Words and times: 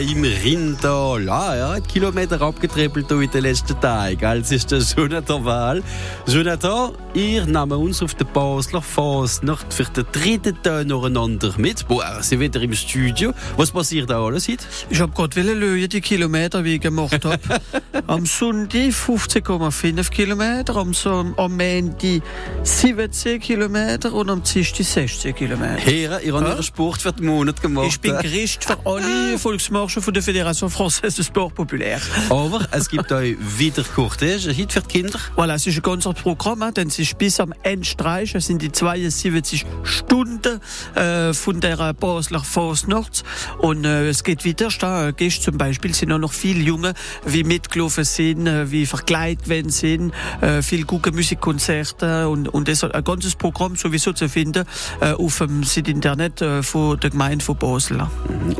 Im 0.00 0.24
Rindal. 0.24 1.28
Ah, 1.28 1.74
hat 1.74 1.86
Kilometer 1.86 2.42
abgetrippelt 2.42 3.08
in 3.12 3.30
den 3.30 3.42
letzten 3.42 3.80
Tagen. 3.80 4.24
Als 4.24 4.50
ist 4.50 4.72
der 4.72 4.80
Jonathan 4.80 5.44
Wahl. 5.44 5.84
Jonathan, 6.26 6.94
ihr 7.14 7.46
nehmt 7.46 7.72
uns 7.72 8.02
auf 8.02 8.12
der 8.16 8.24
Basler 8.24 8.82
Fasnacht 8.82 9.72
für 9.72 9.84
den 9.84 10.04
dritten 10.10 10.60
Tag 10.64 10.88
nacheinander 10.88 11.54
mit. 11.58 11.86
Boah, 11.86 12.20
Sie 12.22 12.40
wieder 12.40 12.60
im 12.60 12.74
Studio. 12.74 13.32
Was 13.56 13.70
passiert 13.70 14.10
da 14.10 14.20
alles 14.20 14.48
heute? 14.48 14.64
Ich 14.90 14.98
hab 14.98 15.14
gerade 15.14 15.40
lösen, 15.42 15.88
die 15.88 16.00
Kilometer, 16.00 16.64
wie 16.64 16.74
ich 16.74 16.80
gemacht 16.80 17.24
habe. 17.24 17.38
am 18.08 18.26
Sonntag 18.26 18.90
15,5 18.90 20.10
Kilometer, 20.10 20.74
am, 20.74 20.92
Son 20.92 21.34
am 21.36 21.56
Montag 21.56 22.20
17 22.64 23.38
Kilometer 23.38 24.12
und 24.12 24.28
am 24.28 24.42
Dienstag 24.42 24.84
16 24.84 25.36
Kilometer. 25.36 25.76
Herren, 25.76 26.20
ihr 26.24 26.34
habt 26.34 26.48
ja? 26.48 26.62
Sport 26.64 27.00
für 27.00 27.12
den 27.12 27.26
Monat 27.26 27.62
gemacht. 27.62 27.86
Ich 27.90 28.00
bin 28.00 28.18
Gericht 28.18 28.64
für 28.64 28.76
alle 28.84 29.38
Von 29.86 30.14
der 30.14 30.22
Fédération 30.22 30.70
Française 30.70 31.14
de 31.14 31.22
Sport 31.22 31.54
Populaire. 31.54 32.00
Aber 32.30 32.66
es 32.70 32.88
gibt 32.88 33.12
euch 33.12 33.36
wieder 33.58 33.82
Cortège, 33.82 34.48
heute 34.58 34.72
für 34.72 34.80
die 34.80 34.88
Kinder. 34.88 35.18
Voilà, 35.36 35.54
es 35.54 35.66
ist 35.66 35.76
ein 35.76 35.82
ganzes 35.82 36.14
Programm, 36.14 36.72
denn 36.72 36.88
es 36.88 36.98
ist 36.98 37.18
bis 37.18 37.38
am 37.38 37.52
Endstreich, 37.62 38.34
es 38.34 38.46
sind 38.46 38.62
die 38.62 38.72
72 38.72 39.66
Stunden 39.82 40.60
äh, 40.94 41.34
von 41.34 41.60
der 41.60 41.92
Basler 41.92 42.40
Fasnacht 42.40 43.24
und 43.58 43.84
äh, 43.84 44.08
es 44.08 44.24
geht 44.24 44.46
weiter. 44.46 44.68
Da 44.80 45.10
gehst 45.10 45.42
zum 45.42 45.58
Beispiel 45.58 45.94
sind 45.94 46.12
auch 46.12 46.18
noch 46.18 46.32
viele 46.32 46.60
Junge, 46.60 46.94
wie 47.26 47.44
mitgelaufen 47.44 48.04
sind, 48.04 48.46
äh, 48.46 48.70
wie 48.70 48.86
verkleidet 48.86 49.48
werden 49.48 49.70
sind, 49.70 50.14
äh, 50.40 50.62
viel 50.62 50.86
gute 50.86 51.12
Musikkonzerte 51.12 52.28
und, 52.28 52.48
und 52.48 52.68
das 52.68 52.84
ein 52.84 53.04
ganzes 53.04 53.34
Programm 53.34 53.76
sowieso 53.76 54.14
zu 54.14 54.30
finden 54.30 54.64
äh, 55.00 55.12
auf 55.12 55.38
dem 55.38 55.62
Internet 55.86 56.40
äh, 56.40 56.62
von 56.62 56.98
der 56.98 57.10
Gemeinde 57.10 57.44
von 57.44 57.56
Basel. 57.56 58.06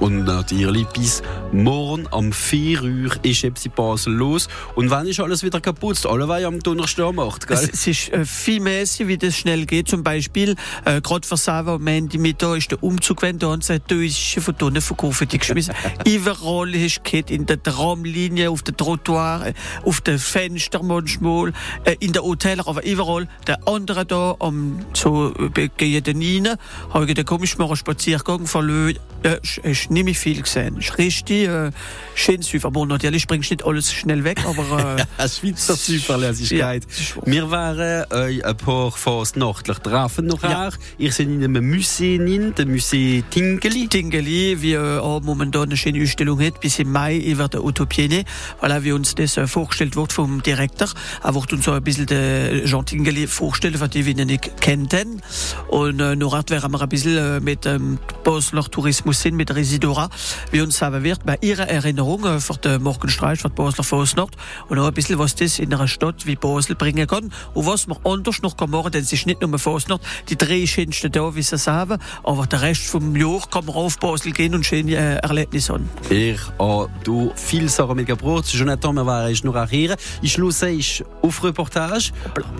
Und 0.01 0.25
natürlich 0.25 0.87
bis 0.89 1.14
morgen 1.53 2.07
am 2.11 2.33
4 2.33 2.83
Uhr 2.83 3.11
ist 3.23 3.45
in 3.45 3.55
Basel 3.75 4.13
los. 4.13 4.49
Und 4.75 4.91
wann 4.91 5.07
ist 5.07 5.21
alles 5.21 5.43
wieder 5.43 5.61
kaputt? 5.61 6.05
Alle 6.07 6.29
wollen 6.29 6.45
am 6.45 6.61
Donnerstag 6.61 7.15
macht, 7.15 7.47
gell? 7.47 7.57
Es 7.73 7.87
ist 7.87 8.13
äh, 8.13 8.25
viel 8.25 8.61
mäßig, 8.61 9.07
wie 9.07 9.19
das 9.19 9.37
schnell 9.37 9.67
geht. 9.67 9.89
Zum 9.89 10.03
Beispiel, 10.03 10.57
äh, 10.85 11.01
gerade 11.01 11.27
für 11.27 11.37
Sava 11.37 11.75
am 11.75 11.87
Ende 11.87 12.19
Mittag 12.19 12.59
ist 12.59 12.71
der 12.71 12.83
Umzug, 12.83 13.23
wenn 13.23 13.39
da 13.39 13.49
und 13.49 13.65
sagt, 13.65 13.91
du 13.91 14.05
ist 14.05 14.39
von 14.41 14.57
Tonnen 14.57 14.83
verkaufen, 14.83 15.29
die 15.29 15.39
geschmissen. 15.39 15.75
Überall 16.05 16.75
ist 16.75 17.05
geht 17.05 17.31
in 17.31 17.47
der 17.47 17.63
Tramlinie, 17.63 18.51
auf 18.51 18.63
der 18.63 18.77
Trottoir, 18.77 19.47
äh, 19.47 19.55
auf 19.85 20.01
den 20.01 20.19
Fenstern 20.19 20.87
manchmal, 20.87 21.53
äh, 21.85 21.97
in 22.01 22.13
den 22.13 22.23
Hotels, 22.23 22.67
aber 22.67 22.85
überall. 22.85 23.29
Der 23.47 23.67
andere 23.69 24.05
da, 24.05 24.37
am, 24.41 24.85
so, 24.93 25.33
äh, 25.57 25.69
gehe 25.77 26.03
dann 26.03 26.21
rein, 26.21 26.57
habe 26.93 27.07
ich, 27.07 27.15
dann 27.15 27.25
komm 27.25 27.45
ich 27.45 27.57
mal 27.59 27.67
einen 27.67 27.77
Spaziergang 27.77 28.47
verlöst, 28.47 29.01
äh, 29.23 29.39
ist 29.63 29.91
nicht 29.91 30.05
mehr 30.05 30.15
viel 30.15 30.43
gesehen. 30.43 30.79
Ist 30.79 30.99
richtig, 31.05 31.49
äh, 31.49 31.71
schön 32.15 32.43
süß. 32.43 32.65
Aber 32.65 32.87
natürlich 32.87 33.27
bringst 33.27 33.51
du 33.51 33.55
nicht 33.55 33.65
alles 33.65 33.93
schnell 33.93 34.25
weg, 34.25 34.41
aber, 34.47 34.97
äh, 35.19 35.29
Schweizer 35.29 35.77
Zuverlässigkeit. 35.77 36.85
Ja, 36.85 37.23
Wir 37.25 37.51
waren 37.51 38.13
euch 38.13 38.45
ein 38.45 38.57
paar 38.57 38.91
fast 38.93 39.37
nachtlich 39.37 39.79
treffen 39.79 40.27
noch 40.27 40.43
Ja. 40.43 40.71
Ihr 40.99 41.13
seid 41.13 41.27
in 41.27 41.43
einem 41.45 41.69
Museum, 41.69 42.27
in 42.27 42.55
dem 42.55 42.71
Museum 42.71 43.25
Tingeli. 43.31 43.89
Tingeli, 43.89 44.61
wie 44.63 44.75
äh, 44.75 45.21
momentan 45.23 45.65
eine 45.65 45.77
schöne 45.77 46.03
Ausstellung 46.03 46.41
hat, 46.41 46.61
bis 46.61 46.79
im 46.79 46.93
Mai 46.93 47.19
über 47.19 47.49
der 47.49 47.65
Utopiene, 47.65 48.25
weil 48.61 48.85
wie 48.85 48.93
uns 48.93 49.15
das 49.15 49.37
äh, 49.37 49.47
vorgestellt 49.47 49.97
wird 49.97 50.13
vom 50.13 50.43
Direktor. 50.43 50.89
Er 51.23 51.35
wird 51.35 51.53
uns 51.53 51.65
so 51.65 51.73
ein 51.73 51.83
bisschen 51.83 52.07
den 52.07 52.65
Jean 52.67 52.85
Tingeli 52.87 53.27
vorstellen, 53.27 53.77
für 53.77 53.89
die 53.89 54.07
wir 54.07 54.17
ihn 54.17 54.27
nicht 54.27 54.61
kennen. 54.61 55.23
Und 55.69 56.01
äh, 56.01 56.17
noch 56.17 56.35
hat 56.35 56.51
werden 56.51 56.73
wir 56.73 56.81
ein 56.81 56.89
bisschen 56.89 57.17
äh, 57.17 57.41
mit 57.41 57.65
dem 57.65 57.99
Basler 58.23 58.65
Tourismus 58.65 59.21
sind, 59.21 59.37
mit 59.37 59.49
der 59.49 59.57
Isidora, 59.57 60.09
wie 60.51 60.61
uns 60.61 60.79
sagen 60.95 61.05
wird, 61.05 61.25
bei 61.25 61.39
ihrer 61.41 61.69
Erinnerung 61.69 62.25
äh, 62.25 62.41
für 62.41 62.55
den 62.55 62.83
Morgenstreich, 62.83 63.43
die 63.43 63.49
Basler 63.49 63.85
Fasnacht 63.85 64.37
und 64.69 64.79
auch 64.79 64.87
ein 64.87 64.95
bisschen, 64.95 65.19
was 65.19 65.35
das 65.35 65.59
in 65.59 65.73
einer 65.75 65.89
Stadt 65.89 66.27
wie 66.27 66.37
Basel 66.37 66.77
bringen 66.77 67.07
kann 67.07 67.33
und 67.55 67.67
was 67.67 67.87
man 67.87 67.99
anders 68.05 68.43
noch 68.43 68.57
kann 68.57 68.71
machen, 68.71 68.93
denn 68.93 69.03
es 69.03 69.13
ist 69.13 69.27
nicht 69.27 69.41
nur 69.41 69.59
Fasnacht, 69.59 70.03
die 70.29 70.37
drei 70.37 70.67
schönsten 70.67 71.11
da, 71.11 71.35
wie 71.35 71.43
sie 71.43 71.59
sagen, 71.59 71.99
aber 72.23 72.47
der 72.47 72.63
Rest 72.63 72.87
vom 72.87 73.17
Jahr 73.17 73.41
kann 73.51 73.67
man 73.67 73.75
auf 73.75 73.99
Basel 73.99 74.33
gehen 74.33 74.55
und 74.55 74.65
schöne 74.65 74.93
äh, 74.93 75.17
Erlebnisse 75.17 75.73
haben. 75.73 75.89
Ich 76.11 76.41
habe 76.59 76.91
du 77.03 77.33
viel 77.35 77.69
Sachen 77.69 77.97
mitgebracht. 77.97 78.47
Jonathan, 78.53 78.95
wir 78.95 79.07
waren 79.07 79.37
noch 79.43 79.57
auch 79.57 79.69
hier. 79.69 79.97
Ich 80.23 80.33
schlusse 80.33 80.71
ist 80.71 81.05
auf 81.23 81.43
Reportage. 81.43 82.13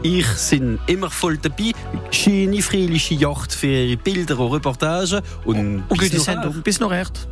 Ich 0.03 0.27
bin 0.51 0.79
immer 0.87 1.11
voll 1.11 1.39
dabei. 1.39 1.73
Schöne, 2.11 2.63
freiliche 2.63 3.15
Yacht 3.15 3.53
für 3.53 3.97
Bilder 3.97 4.39
und 4.39 4.53
Reportagen. 4.53 5.21
Und, 5.45 5.85
Und 5.89 5.89
bis 5.89 6.11
gute. 6.11 6.21
Sendung. 6.21 6.63
Bis 6.63 6.81
noch 6.81 6.93
echt. 6.93 7.29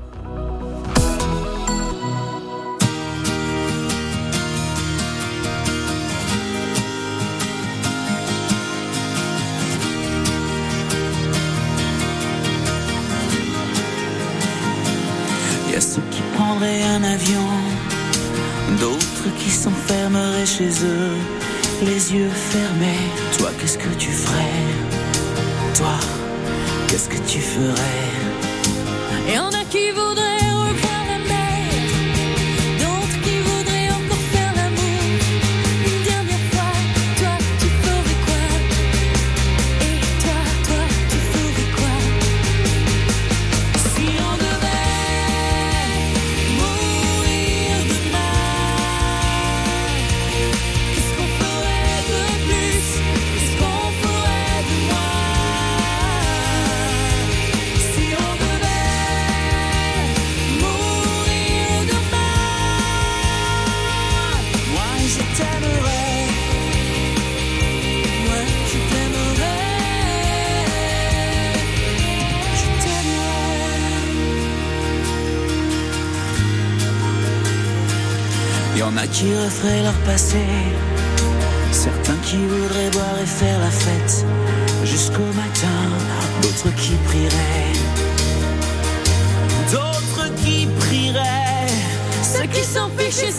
Un 16.65 17.03
avion, 17.03 17.49
d'autres 18.81 19.29
qui 19.39 19.51
s'enfermeraient 19.51 20.47
chez 20.47 20.71
eux, 20.85 21.17
les 21.83 22.13
yeux 22.15 22.31
fermés. 22.31 23.11
Toi, 23.39 23.51
qu'est-ce 23.59 23.79
que 23.79 23.93
tu 23.99 24.11
ferais? 24.11 24.61
Toi, 25.75 25.97
qu'est-ce 26.89 27.09
que 27.09 27.19
tu 27.27 27.41
ferais? 27.41 28.11
Et 29.33 29.39
en 29.39 29.49
a 29.49 29.65
qui 29.71 29.91
voudraient 29.91 30.42
referaient 79.53 79.83
leur 79.83 79.99
passé, 80.07 80.39
certains 81.73 82.17
qui 82.25 82.37
voudraient 82.37 82.91
boire 82.91 83.19
et 83.23 83.27
faire 83.27 83.59
la 83.59 83.71
fête 83.71 84.25
jusqu'au 84.85 85.29
matin, 85.35 85.79
d'autres 86.43 86.75
qui 86.77 86.95
prieraient, 87.09 87.73
d'autres 89.71 90.35
qui 90.43 90.67
prieraient. 90.81 91.67
Ceux 92.23 92.47
qui 92.47 92.65
s'en 92.65 92.89
fichent 92.97 93.35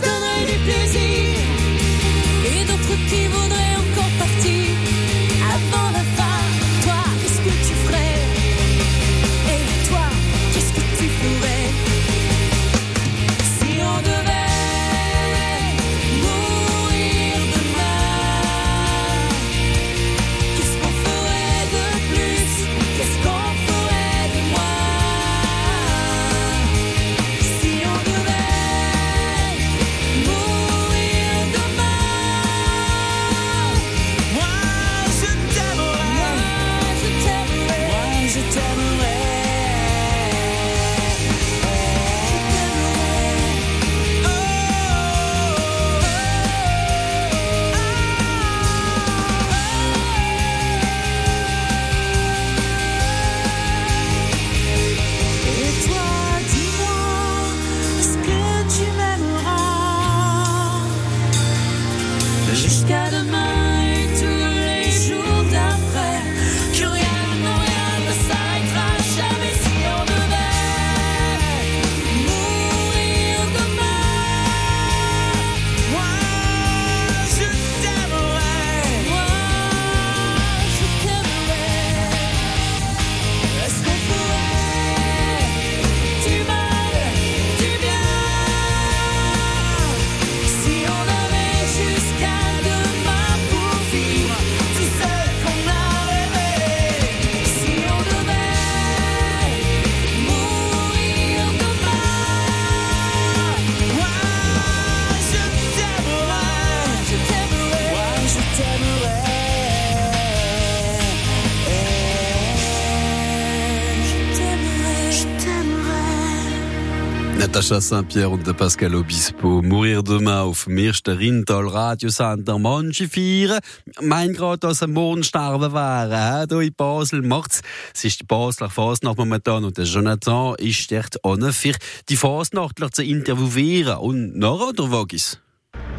Natacha 117.64 117.80
Saint-Pierre 117.80 118.30
und 118.30 118.46
der 118.46 118.52
Pascal 118.52 118.94
Obispo. 118.94 119.62
Mourir 119.62 120.04
demain 120.04 120.40
auf 120.40 120.66
dem 120.66 120.78
ersten 120.78 121.16
Rindtal 121.16 121.66
Radiosender 121.66 122.60
Manche 122.60 123.08
feiern. 123.08 123.62
Mein 124.02 124.34
gerade, 124.34 124.58
dass 124.58 124.84
ein 124.84 124.92
Morgen 124.92 125.24
sterben 125.24 125.72
wäre. 125.72 126.46
Hier 126.50 126.60
in 126.60 126.74
Basel 126.74 127.22
macht's. 127.22 127.62
Es 127.94 128.04
ist 128.04 128.20
die 128.20 128.26
Basler 128.26 128.70
Fasnacht 128.70 129.18
momentan 129.18 129.64
und 129.64 129.78
der 129.78 129.86
Jonathan 129.86 130.56
ist 130.56 130.92
dort 130.92 131.24
an 131.24 131.54
für 131.54 131.76
die 132.10 132.18
Fasnachtler 132.18 132.92
zu 132.92 133.02
interviewieren. 133.02 133.98
Und 134.00 134.38
nachher, 134.38 134.68
oder 134.68 134.92
was? 134.92 135.40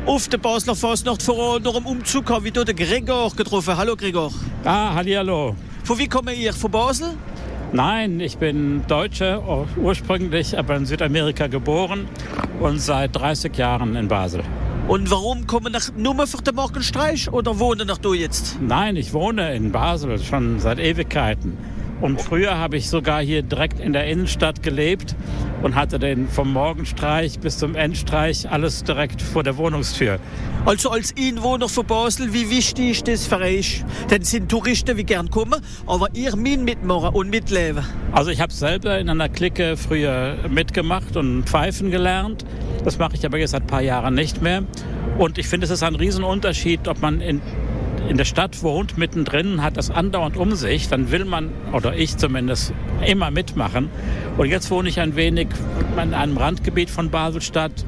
Auf 0.04 0.28
der 0.28 0.38
Basler 0.38 0.76
Fasnacht 0.76 1.22
vor 1.22 1.36
Ort 1.36 1.62
noch 1.62 1.76
im 1.76 1.86
Umzug 1.86 2.28
habe 2.28 2.46
ich 2.46 2.52
hier 2.52 2.66
den 2.66 2.76
Gregor 2.76 3.34
getroffen. 3.34 3.74
Hallo 3.74 3.96
Gregor. 3.96 4.30
Ah, 4.64 4.92
hallo. 4.94 5.56
Von 5.82 5.98
wie 5.98 6.08
kommen 6.08 6.34
ihr? 6.34 6.52
Von 6.52 6.70
Basel? 6.70 7.16
Nein, 7.74 8.20
ich 8.20 8.38
bin 8.38 8.86
Deutsche, 8.86 9.42
ursprünglich 9.76 10.56
aber 10.56 10.76
in 10.76 10.86
Südamerika 10.86 11.48
geboren 11.48 12.06
und 12.60 12.80
seit 12.80 13.16
30 13.16 13.56
Jahren 13.56 13.96
in 13.96 14.06
Basel. 14.06 14.44
Und 14.86 15.10
warum 15.10 15.48
kommen 15.48 15.72
nach 15.72 15.90
nur 15.96 16.24
für 16.28 16.40
den 16.40 16.54
Morgenstreich 16.54 17.32
oder 17.32 17.58
wohnen 17.58 17.88
nach 17.88 17.98
du 17.98 18.14
jetzt? 18.14 18.60
Nein, 18.60 18.94
ich 18.94 19.12
wohne 19.12 19.56
in 19.56 19.72
Basel 19.72 20.20
schon 20.20 20.60
seit 20.60 20.78
Ewigkeiten. 20.78 21.58
Und 22.00 22.20
früher 22.20 22.58
habe 22.58 22.76
ich 22.76 22.90
sogar 22.90 23.22
hier 23.22 23.42
direkt 23.42 23.80
in 23.80 23.92
der 23.92 24.06
Innenstadt 24.06 24.62
gelebt 24.62 25.14
und 25.62 25.74
hatte 25.74 25.98
den 25.98 26.28
vom 26.28 26.52
Morgenstreich 26.52 27.38
bis 27.38 27.58
zum 27.58 27.74
Endstreich 27.74 28.50
alles 28.50 28.84
direkt 28.84 29.22
vor 29.22 29.42
der 29.42 29.56
Wohnungstür. 29.56 30.18
Also 30.66 30.90
als 30.90 31.14
Einwohner 31.18 31.68
von 31.68 31.86
Basel, 31.86 32.32
wie 32.34 32.50
wichtig 32.50 32.90
ist 32.90 33.08
das 33.08 33.26
für 33.26 33.38
euch? 33.38 33.84
Denn 34.10 34.22
es 34.22 34.30
sind 34.30 34.50
Touristen, 34.50 34.96
die 34.96 35.04
gern 35.04 35.30
kommen, 35.30 35.60
aber 35.86 36.08
ihr 36.12 36.36
müsst 36.36 36.58
mitmachen 36.58 37.14
und 37.14 37.30
mitleben. 37.30 37.84
Also 38.12 38.30
ich 38.30 38.40
habe 38.40 38.52
selber 38.52 38.98
in 38.98 39.08
einer 39.08 39.28
Clique 39.28 39.76
früher 39.76 40.36
mitgemacht 40.48 41.16
und 41.16 41.44
pfeifen 41.44 41.90
gelernt. 41.90 42.44
Das 42.84 42.98
mache 42.98 43.14
ich 43.14 43.24
aber 43.24 43.38
jetzt 43.38 43.52
seit 43.52 43.62
ein 43.62 43.66
paar 43.66 43.82
Jahren 43.82 44.14
nicht 44.14 44.42
mehr. 44.42 44.64
Und 45.18 45.38
ich 45.38 45.46
finde, 45.46 45.64
es 45.64 45.70
ist 45.70 45.82
ein 45.82 45.94
Riesenunterschied, 45.94 46.88
ob 46.88 47.00
man 47.00 47.20
in 47.20 47.40
in 48.08 48.16
der 48.16 48.24
Stadt 48.24 48.62
wohnt, 48.62 48.98
mittendrin, 48.98 49.62
hat 49.62 49.76
das 49.76 49.90
andauernd 49.90 50.36
um 50.36 50.54
sich, 50.54 50.88
dann 50.88 51.10
will 51.10 51.24
man, 51.24 51.50
oder 51.72 51.96
ich 51.96 52.16
zumindest, 52.16 52.72
immer 53.06 53.30
mitmachen. 53.30 53.90
Und 54.36 54.48
jetzt 54.48 54.70
wohne 54.70 54.88
ich 54.88 55.00
ein 55.00 55.16
wenig 55.16 55.48
in 56.00 56.14
einem 56.14 56.36
Randgebiet 56.36 56.90
von 56.90 57.10
Baselstadt. 57.10 57.84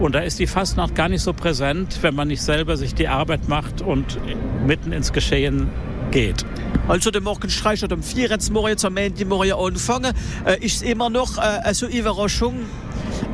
Und 0.00 0.14
da 0.14 0.20
ist 0.20 0.38
die 0.38 0.46
Fastnacht 0.46 0.94
gar 0.94 1.08
nicht 1.08 1.22
so 1.22 1.32
präsent, 1.32 1.98
wenn 2.02 2.14
man 2.14 2.28
nicht 2.28 2.42
selber 2.42 2.76
sich 2.76 2.94
die 2.94 3.08
Arbeit 3.08 3.48
macht 3.48 3.82
und 3.82 4.18
mitten 4.66 4.92
ins 4.92 5.12
Geschehen 5.12 5.68
geht. 6.10 6.44
Also 6.86 7.10
der 7.10 7.20
Morgenstreich 7.20 7.84
oder 7.84 7.94
am 7.94 8.02
24. 8.02 8.52
Morgen 8.52 8.76
am 8.82 8.96
Ende 8.96 9.24
Morgen 9.24 9.52
anfangen, 9.52 10.14
äh, 10.46 10.64
ist 10.64 10.82
immer 10.82 11.10
noch 11.10 11.36
äh, 11.36 11.40
eine 11.40 11.92
Überraschung 11.92 12.60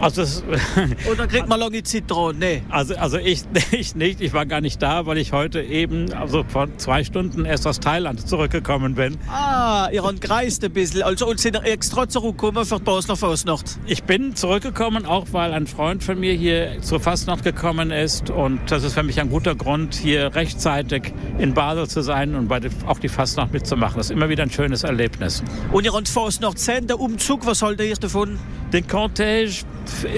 also 0.00 0.22
das, 0.22 0.44
Oder 1.10 1.26
kriegt 1.26 1.48
man 1.48 1.60
lange 1.60 1.82
dran? 1.82 2.36
Nee. 2.38 2.62
Also, 2.68 2.94
also 2.96 3.18
ich, 3.18 3.42
ich 3.72 3.94
nicht. 3.94 4.20
Ich 4.20 4.32
war 4.32 4.46
gar 4.46 4.60
nicht 4.60 4.82
da, 4.82 5.06
weil 5.06 5.18
ich 5.18 5.32
heute 5.32 5.62
eben, 5.62 6.12
also 6.12 6.44
vor 6.46 6.68
zwei 6.76 7.04
Stunden 7.04 7.44
erst 7.44 7.66
aus 7.66 7.80
Thailand 7.80 8.26
zurückgekommen 8.28 8.94
bin. 8.94 9.18
Ah, 9.28 9.88
ihr 9.92 10.02
habt 10.02 10.20
gereist 10.20 10.64
ein 10.64 10.72
bisschen. 10.72 11.02
Also 11.02 11.26
und 11.26 11.40
sind 11.40 11.56
extra 11.64 12.08
zurückgekommen 12.08 12.64
für 12.64 12.76
die 12.76 12.82
Basler 12.84 13.16
Fastnacht? 13.16 13.78
Ich 13.86 14.04
bin 14.04 14.34
zurückgekommen, 14.36 15.06
auch 15.06 15.26
weil 15.32 15.52
ein 15.52 15.66
Freund 15.66 16.02
von 16.02 16.18
mir 16.18 16.34
hier 16.34 16.80
zur 16.80 17.00
Fastnacht 17.00 17.44
gekommen 17.44 17.90
ist. 17.90 18.30
Und 18.30 18.60
das 18.70 18.84
ist 18.84 18.94
für 18.94 19.02
mich 19.02 19.20
ein 19.20 19.30
guter 19.30 19.54
Grund, 19.54 19.94
hier 19.94 20.34
rechtzeitig 20.34 21.12
in 21.38 21.54
Basel 21.54 21.88
zu 21.88 22.02
sein 22.02 22.34
und 22.34 22.48
bei 22.48 22.60
der, 22.60 22.70
auch 22.86 22.98
die 22.98 23.08
Fastnacht 23.08 23.52
mitzumachen. 23.52 23.96
Das 23.96 24.06
ist 24.06 24.12
immer 24.12 24.28
wieder 24.28 24.42
ein 24.42 24.50
schönes 24.50 24.84
Erlebnis. 24.84 25.42
Und 25.72 25.84
ihr 25.84 25.92
habt 25.92 26.08
Fastnacht 26.08 26.58
10, 26.58 26.88
der 26.88 27.00
Umzug, 27.00 27.46
was 27.46 27.62
haltet 27.62 27.88
ihr 27.88 27.96
davon? 27.96 28.38
Den 28.72 28.86
Cortège 28.88 29.53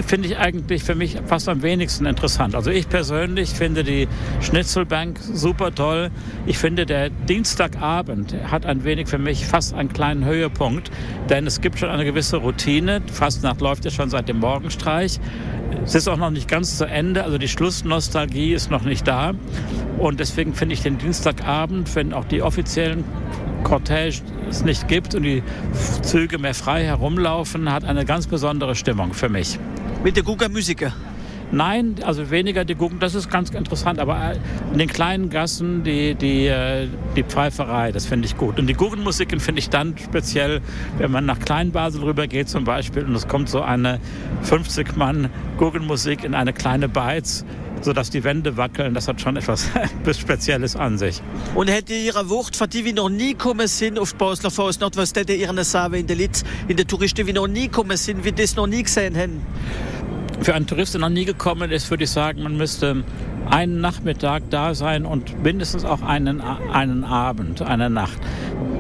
finde 0.07 0.29
ich 0.29 0.39
eigentlich 0.39 0.85
für 0.85 0.95
mich 0.95 1.19
fast 1.27 1.49
am 1.49 1.63
wenigsten 1.63 2.07
interessant. 2.07 2.55
Also 2.55 2.71
ich 2.71 2.89
persönlich 2.89 3.51
finde 3.51 3.85
die 3.85 4.09
Schnitzelbank 4.41 5.19
super 5.21 5.75
toll. 5.75 6.11
Ich 6.47 6.59
finde 6.59 6.87
der 6.87 7.11
Dienstagabend 7.11 8.35
hat 8.51 8.67
ein 8.67 8.85
wenig 8.85 9.09
für 9.09 9.19
mich 9.19 9.47
fast 9.47 9.75
einen 9.75 9.93
kleinen 9.93 10.25
Höhepunkt, 10.25 10.91
denn 11.29 11.47
es 11.47 11.61
gibt 11.61 11.79
schon 11.79 11.89
eine 11.89 12.05
gewisse 12.05 12.39
Routine. 12.39 13.03
Fastnacht 13.13 13.61
läuft 13.61 13.85
ja 13.85 13.91
schon 13.91 14.11
seit 14.11 14.29
dem 14.29 14.39
Morgenstreich. 14.39 15.21
Es 15.85 15.95
ist 15.95 16.09
auch 16.09 16.17
noch 16.17 16.31
nicht 16.31 16.49
ganz 16.49 16.79
zu 16.79 16.85
Ende, 16.85 17.25
also 17.25 17.39
die 17.39 17.49
Schlussnostalgie 17.49 18.55
ist 18.55 18.71
noch 18.71 18.83
nicht 18.83 19.07
da. 19.07 19.35
Und 19.99 20.21
deswegen 20.21 20.55
finde 20.55 20.75
ich 20.75 20.83
den 20.83 20.99
Dienstagabend, 20.99 21.95
wenn 21.95 22.13
auch 22.13 22.25
die 22.25 22.43
offiziellen 22.43 23.05
Cortège 23.65 24.23
es 24.49 24.65
nicht 24.65 24.87
gibt 24.87 25.15
und 25.15 25.25
die 25.25 25.43
Züge 26.03 26.39
mehr 26.39 26.55
frei 26.55 26.85
herumlaufen, 26.85 27.73
hat 27.73 27.85
eine 27.85 28.05
ganz 28.05 28.27
besondere 28.27 28.77
Stimmung 28.77 29.13
für 29.13 29.26
mich. 29.29 29.59
Mit 30.03 30.17
der 30.17 30.23
Guga 30.23 30.49
Musiker? 30.49 30.93
Nein, 31.53 31.95
also 32.03 32.31
weniger 32.31 32.65
die 32.65 32.75
Guggen, 32.75 32.99
das 32.99 33.15
ist 33.15 33.31
ganz 33.31 33.51
interessant, 33.51 34.01
aber 34.01 34.33
in 34.73 34.79
den 34.79 34.89
kleinen 34.89 35.31
Gassen 35.31 35.85
die, 35.85 36.17
die, 36.17 36.47
äh, 36.47 36.89
die 37.15 37.23
Pfeiferei, 37.23 37.93
das 37.93 38.05
finde 38.05 38.27
ich 38.27 38.37
gut. 38.37 38.59
Und 38.59 38.67
die 38.67 38.75
Guggenmusiken 38.75 39.39
finde 39.39 39.61
ich 39.61 39.71
dann 39.71 39.95
speziell, 39.97 40.61
wenn 40.99 41.13
man 41.13 41.25
nach 41.25 41.39
Kleinbasel 41.39 42.03
rüber 42.03 42.27
geht 42.27 42.49
zum 42.49 42.65
Beispiel 42.65 43.05
und 43.05 43.15
es 43.15 43.29
kommt 43.29 43.49
so 43.49 43.63
eine 43.63 44.01
50-Mann 44.45 45.31
Guggenmusik 45.57 46.25
in 46.25 46.35
eine 46.35 46.53
kleine 46.53 46.89
Beiz, 46.89 47.45
sodass 47.83 48.11
die 48.11 48.25
Wände 48.25 48.57
wackeln. 48.57 48.95
Das 48.95 49.09
hat 49.09 49.21
schon 49.21 49.37
etwas 49.37 49.69
Spezielles 50.19 50.77
an 50.77 50.99
sich. 50.99 51.21
Und 51.55 51.69
hätte 51.69 51.95
Ihre 51.95 52.29
Wucht, 52.29 52.57
für 52.57 52.69
die 52.69 52.85
wir 52.85 52.95
noch 52.95 53.09
nie 53.09 53.35
kommen 53.35 53.69
sind 53.69 53.99
auf 53.99 54.15
Basler 54.15 54.51
Fastnacht, 54.51 54.97
was 54.97 55.15
hätte 55.15 55.33
Ihre 55.33 55.65
Sabe 55.65 55.99
in 55.99 56.07
der 56.07 56.17
Litz, 56.17 56.45
in 56.69 56.77
der 56.77 56.87
Touristen, 56.87 57.27
die 57.27 57.33
noch 57.33 57.47
nie 57.47 57.69
kommen 57.69 57.97
sind, 57.97 58.25
wie 58.25 58.33
das 58.33 58.57
noch 58.57 58.67
nie 58.67 58.83
gesehen 58.83 59.17
haben? 59.17 59.41
Für 60.41 60.55
einen 60.55 60.67
Tourist, 60.67 60.95
der 60.95 61.01
noch 61.01 61.09
nie 61.09 61.25
gekommen 61.25 61.71
ist, 61.71 61.91
würde 61.91 62.05
ich 62.05 62.11
sagen, 62.11 62.43
man 62.43 62.57
müsste 62.57 63.05
einen 63.49 63.81
Nachmittag 63.81 64.43
da 64.51 64.75
sein 64.75 65.07
und 65.07 65.43
mindestens 65.43 65.85
auch 65.85 66.03
einen, 66.03 66.41
einen 66.41 67.05
Abend, 67.05 67.63
eine 67.63 67.89
Nacht. 67.89 68.19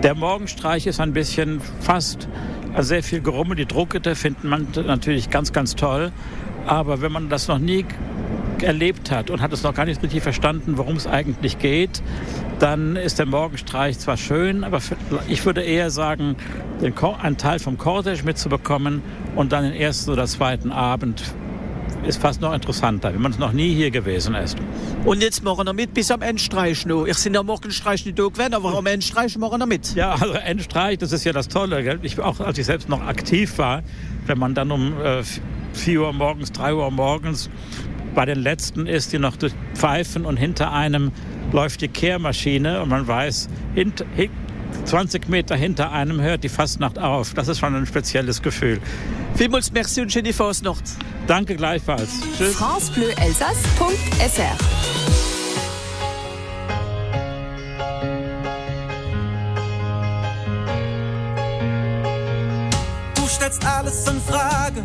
Der 0.02 0.14
Morgenstreich 0.14 0.86
ist 0.86 1.00
ein 1.00 1.12
bisschen 1.12 1.60
fast 1.80 2.28
also 2.76 2.88
sehr 2.88 3.02
viel 3.02 3.22
Gerummel. 3.22 3.56
Die 3.56 3.64
Druckete 3.64 4.14
findet 4.14 4.44
man 4.44 4.66
natürlich 4.86 5.30
ganz, 5.30 5.54
ganz 5.54 5.76
toll. 5.76 6.12
Aber 6.66 7.00
wenn 7.00 7.10
man 7.10 7.30
das 7.30 7.48
noch 7.48 7.58
nie 7.58 7.86
erlebt 8.62 9.10
hat 9.10 9.30
und 9.30 9.40
hat 9.40 9.52
es 9.52 9.62
noch 9.62 9.74
gar 9.74 9.84
nicht 9.84 10.02
richtig 10.02 10.22
verstanden, 10.22 10.78
worum 10.78 10.96
es 10.96 11.06
eigentlich 11.06 11.58
geht, 11.58 12.02
dann 12.58 12.96
ist 12.96 13.18
der 13.18 13.26
Morgenstreich 13.26 13.98
zwar 13.98 14.16
schön, 14.16 14.64
aber 14.64 14.80
ich 15.28 15.44
würde 15.44 15.62
eher 15.62 15.90
sagen, 15.90 16.36
einen 16.80 17.36
Teil 17.36 17.58
vom 17.58 17.76
Cortège 17.76 18.24
mitzubekommen 18.24 19.02
und 19.34 19.52
dann 19.52 19.64
den 19.64 19.74
ersten 19.74 20.10
oder 20.10 20.26
zweiten 20.26 20.72
Abend 20.72 21.22
ist 22.06 22.20
fast 22.20 22.40
noch 22.40 22.54
interessanter, 22.54 23.12
wenn 23.12 23.20
man 23.20 23.34
noch 23.38 23.52
nie 23.52 23.74
hier 23.74 23.90
gewesen 23.90 24.34
ist. 24.34 24.56
Und 25.04 25.22
jetzt 25.22 25.42
machen 25.42 25.66
wir 25.66 25.72
mit 25.72 25.92
bis 25.92 26.10
am 26.10 26.22
Endstreich 26.22 26.86
noch. 26.86 27.04
Ich 27.06 27.16
sind 27.18 27.36
am 27.36 27.46
Morgenstreich 27.46 28.04
nicht 28.04 28.18
da 28.18 28.24
gewesen, 28.28 28.54
aber 28.54 28.76
am 28.76 28.86
Endstreich 28.86 29.36
machen 29.38 29.58
wir 29.58 29.66
mit. 29.66 29.94
Ja, 29.94 30.12
also 30.12 30.34
Endstreich, 30.34 30.98
das 30.98 31.12
ist 31.12 31.24
ja 31.24 31.32
das 31.32 31.48
Tolle. 31.48 31.82
Gell? 31.82 31.98
Ich, 32.02 32.18
auch 32.20 32.40
als 32.40 32.58
ich 32.58 32.66
selbst 32.66 32.88
noch 32.88 33.02
aktiv 33.02 33.58
war, 33.58 33.82
wenn 34.26 34.38
man 34.38 34.54
dann 34.54 34.70
um 34.70 35.00
äh, 35.00 35.22
4 35.72 36.00
Uhr 36.00 36.12
morgens, 36.12 36.52
3 36.52 36.74
Uhr 36.74 36.90
morgens 36.90 37.50
bei 38.16 38.24
den 38.24 38.40
letzten 38.40 38.88
ist, 38.88 39.12
die 39.12 39.20
noch 39.20 39.36
pfeifen 39.74 40.24
und 40.24 40.38
hinter 40.38 40.72
einem 40.72 41.12
läuft 41.52 41.82
die 41.82 41.88
Kehrmaschine 41.88 42.82
und 42.82 42.88
man 42.88 43.06
weiß, 43.06 43.48
hint, 43.74 44.04
20 44.86 45.28
Meter 45.28 45.54
hinter 45.54 45.92
einem 45.92 46.20
hört 46.20 46.42
die 46.42 46.48
Fastnacht 46.48 46.98
auf. 46.98 47.34
Das 47.34 47.46
ist 47.46 47.58
schon 47.58 47.76
ein 47.76 47.86
spezielles 47.86 48.42
Gefühl. 48.42 48.80
Vielmals 49.34 49.70
merci 49.70 50.00
und 50.00 50.10
schöne 50.10 50.32
Fastnacht. 50.32 50.82
Danke 51.26 51.56
gleichfalls. 51.56 52.08
Tschüss. 52.36 52.56
francebleuelsass.fr 52.56 54.56
Du 63.14 63.28
stellst 63.28 63.64
alles 63.66 64.08
in 64.08 64.20
Frage 64.22 64.82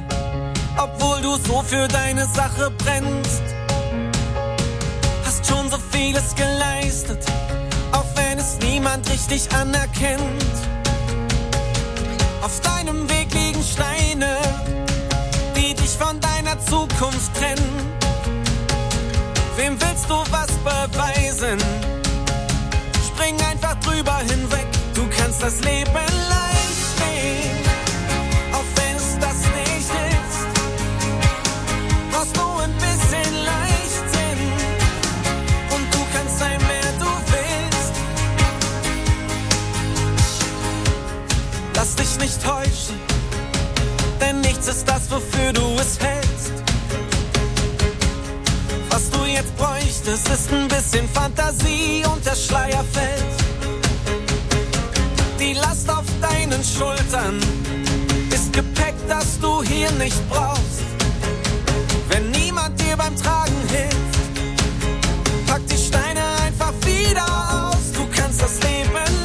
obwohl 0.84 1.22
du 1.22 1.36
so 1.38 1.62
für 1.62 1.88
deine 1.88 2.26
Sache 2.26 2.72
brennst. 2.72 3.44
Hast 5.26 5.46
schon 5.46 5.70
so 5.70 5.78
vieles 5.92 6.36
geleistet, 6.36 7.24
auch 7.92 8.06
wenn 8.16 8.40
es 8.40 8.58
niemand 8.60 9.10
richtig 9.10 9.48
anerkennt. 9.54 10.56
Auf 12.42 12.60
deinem 12.62 13.08
Weg 13.10 13.34
liegen 13.34 13.64
Steine, 13.64 14.38
die 15.56 15.74
dich 15.76 15.92
von 15.92 16.20
deiner 16.20 16.60
Zukunft 16.60 17.36
trennen. 17.36 17.92
Wem 19.58 19.80
willst 19.80 20.10
du 20.10 20.16
was 20.32 20.52
beweisen? 20.64 21.60
Spring 23.08 23.36
einfach 23.50 23.76
drüber 23.82 24.18
hinweg, 24.18 24.68
du 24.96 25.08
kannst 25.16 25.44
das 25.44 25.60
Leben 25.62 25.94
leicht 25.94 27.00
nehmen. 27.00 27.61
nicht 42.22 42.44
täuschen, 42.44 43.00
denn 44.22 44.42
nichts 44.42 44.68
ist 44.68 44.88
das, 44.88 45.10
wofür 45.10 45.54
du 45.54 45.62
es 45.80 46.00
hältst. 46.00 46.54
Was 48.92 49.10
du 49.10 49.26
jetzt 49.26 49.58
bräuchtest, 49.58 50.30
ist 50.30 50.54
ein 50.54 50.68
bisschen 50.68 51.10
Fantasie 51.10 52.04
und 52.14 52.24
der 52.24 52.36
Schleier 52.36 52.86
fällt. 52.94 53.26
Die 55.40 55.54
Last 55.54 55.90
auf 55.90 56.06
deinen 56.22 56.64
Schultern 56.64 57.40
ist 58.30 58.54
Gepäck, 58.54 58.94
das 59.08 59.40
du 59.40 59.64
hier 59.64 59.92
nicht 59.94 60.30
brauchst. 60.30 60.84
Wenn 62.10 62.30
niemand 62.30 62.80
dir 62.80 62.98
beim 62.98 63.16
Tragen 63.16 63.62
hilft, 63.68 65.48
pack 65.48 65.62
die 65.68 65.78
Steine 65.88 66.22
einfach 66.46 66.74
wieder 66.86 67.26
aus. 67.70 67.92
Du 67.94 68.06
kannst 68.16 68.44
das 68.44 68.60
Leben 68.62 69.21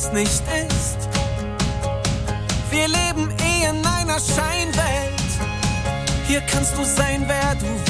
es 0.00 0.12
nicht 0.12 0.42
ist. 0.68 0.98
Wir 2.70 2.88
leben 2.88 3.30
eh 3.38 3.68
in 3.68 3.84
einer 3.84 4.18
Scheinwelt. 4.18 5.30
Hier 6.26 6.40
kannst 6.42 6.76
du 6.76 6.84
sein, 6.84 7.24
wer 7.26 7.54
du 7.56 7.66
willst. 7.66 7.89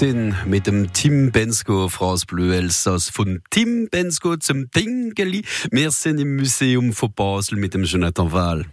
Lichtsinn 0.00 0.36
mit 0.46 0.68
dem 0.68 0.92
Tim 0.92 1.32
Bensko, 1.32 1.88
France 1.88 2.24
Bleu 2.24 2.52
Elsass. 2.54 3.10
Von 3.10 3.42
Tim 3.50 3.88
Bensko 3.90 4.36
zum 4.36 4.70
Tingeli. 4.70 5.42
Wir 5.72 5.90
sind 5.90 6.20
im 6.20 6.36
Museum 6.36 6.92
von 6.92 7.12
Basel 7.12 7.58
mit 7.58 7.74
dem 7.74 7.82
Jonathan 7.82 8.30
Wahl. 8.30 8.66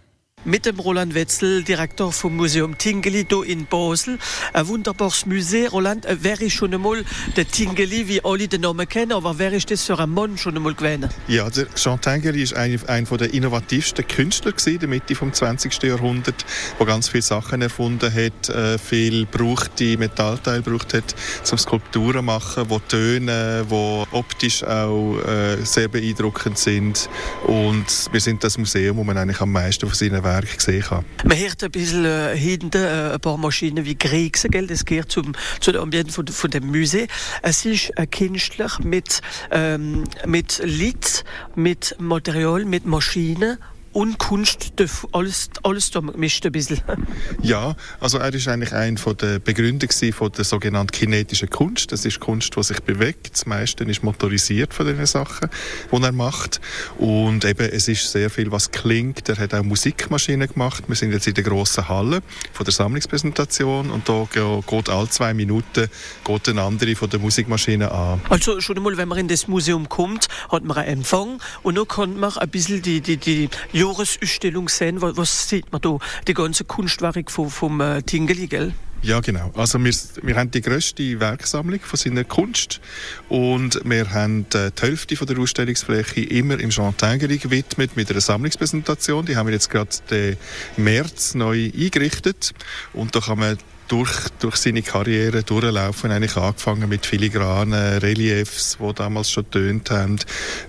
Mit 0.46 0.64
dem 0.64 0.78
Roland 0.78 1.12
Wetzel, 1.14 1.64
Direktor 1.64 2.12
vom 2.12 2.36
Museum 2.36 2.78
Tingeli 2.78 3.26
in 3.48 3.66
Basel. 3.66 4.16
Ein 4.52 4.68
wunderbares 4.68 5.26
Museum. 5.26 5.72
Roland, 5.72 6.06
äh, 6.06 6.22
wäre 6.22 6.44
ich 6.44 6.54
schon 6.54 6.72
einmal 6.72 7.04
der 7.34 7.48
Tingeli, 7.48 8.06
wie 8.06 8.24
alle 8.24 8.46
den 8.46 8.60
Namen 8.60 8.88
kennen, 8.88 9.10
aber 9.10 9.40
wäre 9.40 9.56
ich 9.56 9.66
das 9.66 9.82
für 9.82 9.98
einen 9.98 10.14
Mann 10.14 10.38
schon 10.38 10.54
einmal 10.54 10.74
gewesen? 10.74 11.08
Ja, 11.26 11.50
der 11.50 11.66
Jean 11.74 12.00
Tinguely 12.00 12.44
ist 12.44 12.54
ein, 12.54 12.80
ein 12.86 13.06
der 13.06 13.34
innovativsten 13.34 14.06
Künstler 14.06 14.52
in 14.66 14.78
der 14.78 14.88
Mitte 14.88 15.16
vom 15.16 15.32
20. 15.32 15.82
Jahrhundert, 15.82 16.44
der 16.78 16.86
ganz 16.86 17.08
viele 17.08 17.22
Sachen 17.22 17.60
erfunden 17.60 18.14
hat, 18.14 18.48
äh, 18.48 18.78
viel 18.78 19.26
brauchte 19.26 19.98
Metallteile 19.98 20.62
braucht 20.62 20.94
hat, 20.94 21.12
zum 21.42 21.58
Skulpturen 21.58 22.24
machen, 22.24 22.66
wo 22.68 22.78
Töne, 22.78 23.64
wo 23.68 24.06
optisch 24.12 24.62
auch 24.62 25.18
äh, 25.26 25.56
sehr 25.64 25.88
beeindruckend 25.88 26.56
sind. 26.56 27.10
Und 27.44 27.86
wir 28.12 28.20
sind 28.20 28.44
das 28.44 28.58
Museum, 28.58 28.96
wo 28.96 29.02
man 29.02 29.18
eigentlich 29.18 29.40
am 29.40 29.50
meisten 29.50 29.88
von 29.88 29.96
seinen 29.96 30.22
Werken 30.22 30.35
gesehen 30.42 30.82
kann. 30.82 31.04
Man 31.24 31.38
hört 31.38 31.62
ein 31.62 31.70
bisschen 31.70 32.04
äh, 32.04 32.36
hinten 32.36 32.82
äh, 32.82 33.14
ein 33.14 33.20
paar 33.20 33.36
Maschinen 33.36 33.84
wie 33.84 33.96
Griechsen, 33.96 34.50
gell? 34.50 34.66
das 34.66 34.84
gehört 34.84 35.10
zum, 35.10 35.32
zu 35.60 35.78
Ambiente 35.80 36.12
von, 36.12 36.26
von 36.26 36.50
dem 36.50 36.66
Museum. 36.66 37.08
Es 37.42 37.64
ist 37.64 37.96
ein 37.98 38.10
Künstler 38.10 38.70
mit, 38.82 39.20
ähm, 39.50 40.04
mit 40.26 40.60
Lied, 40.64 41.24
mit 41.54 41.96
Material, 41.98 42.64
mit 42.64 42.86
Maschinen 42.86 43.58
und 43.96 44.18
Kunst, 44.18 44.72
alles, 45.12 45.48
alles 45.62 45.90
da 45.90 46.00
gemischt 46.00 46.44
ein 46.44 46.52
bisschen. 46.52 46.82
Ja, 47.42 47.76
also 48.00 48.18
er 48.18 48.32
ist 48.34 48.46
eigentlich 48.48 48.72
ein 48.74 48.98
von 48.98 49.16
der 49.16 49.38
Begründer 49.38 49.86
von 50.12 50.32
der 50.32 50.44
sogenannten 50.44 50.90
kinetischen 50.90 51.48
Kunst. 51.48 51.92
Das 51.92 52.04
ist 52.04 52.20
Kunst, 52.20 52.54
die 52.56 52.62
sich 52.62 52.80
bewegt. 52.80 53.30
Das 53.32 53.46
meiste 53.46 53.84
ist 53.84 54.02
motorisiert 54.02 54.74
von 54.74 54.84
den 54.86 55.04
Sachen, 55.06 55.48
die 55.92 56.02
er 56.02 56.12
macht. 56.12 56.60
Und 56.98 57.44
eben, 57.44 57.68
es 57.70 57.88
ist 57.88 58.10
sehr 58.10 58.28
viel, 58.30 58.50
was 58.52 58.70
klingt. 58.70 59.28
Er 59.28 59.38
hat 59.38 59.54
auch 59.54 59.62
Musikmaschinen 59.62 60.48
gemacht. 60.48 60.84
Wir 60.88 60.96
sind 60.96 61.12
jetzt 61.12 61.26
in 61.26 61.34
der 61.34 61.44
grossen 61.44 61.88
Halle 61.88 62.20
von 62.52 62.64
der 62.64 62.72
Sammlungspräsentation 62.72 63.90
und 63.90 64.08
da 64.08 64.26
ge- 64.32 64.60
geht 64.66 64.88
alle 64.90 65.08
zwei 65.08 65.32
Minuten 65.34 65.88
geht 66.24 66.48
eine 66.48 66.62
andere 66.62 66.96
von 66.96 67.08
der 67.08 67.20
Musikmaschine 67.20 67.90
an. 67.90 68.20
Also 68.28 68.60
schon 68.60 68.76
einmal, 68.76 68.96
wenn 68.96 69.08
man 69.08 69.18
in 69.18 69.28
das 69.28 69.48
Museum 69.48 69.88
kommt, 69.88 70.28
hat 70.50 70.64
man 70.64 70.76
einen 70.78 70.98
Empfang 70.98 71.40
und 71.62 71.76
dann 71.76 71.88
kann 71.88 72.18
man 72.18 72.36
ein 72.36 72.48
bisschen 72.50 72.82
die, 72.82 73.00
die, 73.00 73.16
die 73.16 73.48
Jahresausstellung 73.86 74.68
sehen. 74.68 75.00
Was, 75.00 75.48
sieht 75.48 75.70
man 75.72 75.80
da? 75.80 75.98
Die 76.26 76.34
ganze 76.34 76.64
Kunstwerk 76.64 77.30
vom, 77.30 77.50
vom 77.50 77.80
äh, 77.80 78.02
Tingeli, 78.02 78.46
gell? 78.46 78.72
Ja, 79.02 79.20
genau. 79.20 79.52
Also 79.54 79.78
wir, 79.84 79.94
wir 80.22 80.36
haben 80.36 80.50
die 80.50 80.62
grösste 80.62 81.20
Werksammlung 81.20 81.80
von 81.80 81.96
seiner 81.96 82.24
Kunst 82.24 82.80
und 83.28 83.80
wir 83.84 84.10
haben 84.12 84.46
äh, 84.54 84.70
die 84.76 84.82
Hälfte 84.82 85.16
von 85.16 85.26
der 85.26 85.38
Ausstellungsfläche 85.38 86.22
immer 86.22 86.58
im 86.58 86.70
Jean 86.70 86.94
gewidmet 86.96 87.96
mit 87.96 88.10
einer 88.10 88.20
Sammlungspräsentation. 88.20 89.26
Die 89.26 89.36
haben 89.36 89.46
wir 89.46 89.52
jetzt 89.54 89.70
gerade 89.70 89.90
den 90.10 90.36
März 90.76 91.34
neu 91.34 91.70
eingerichtet 91.72 92.52
und 92.94 93.14
da 93.14 93.20
kann 93.20 93.38
man 93.38 93.58
durch, 93.88 94.28
durch 94.40 94.56
seine 94.56 94.82
Karriere 94.82 95.42
durchlaufen, 95.42 96.10
eigentlich 96.10 96.36
angefangen 96.36 96.88
mit 96.88 97.06
filigranen 97.06 97.98
Reliefs, 97.98 98.78
die 98.80 98.94
damals 98.94 99.30
schon 99.30 99.50
tönt 99.50 99.90
haben, 99.90 100.18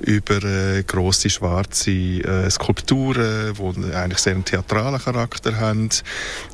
über 0.01 0.43
äh, 0.43 0.83
grosse 0.83 1.29
schwarze 1.29 1.91
äh, 1.91 2.49
Skulpturen, 2.49 3.53
die 3.53 3.93
eigentlich 3.93 4.19
sehr 4.19 4.33
einen 4.33 4.45
theatralen 4.45 4.99
Charakter 4.99 5.57
haben, 5.59 5.89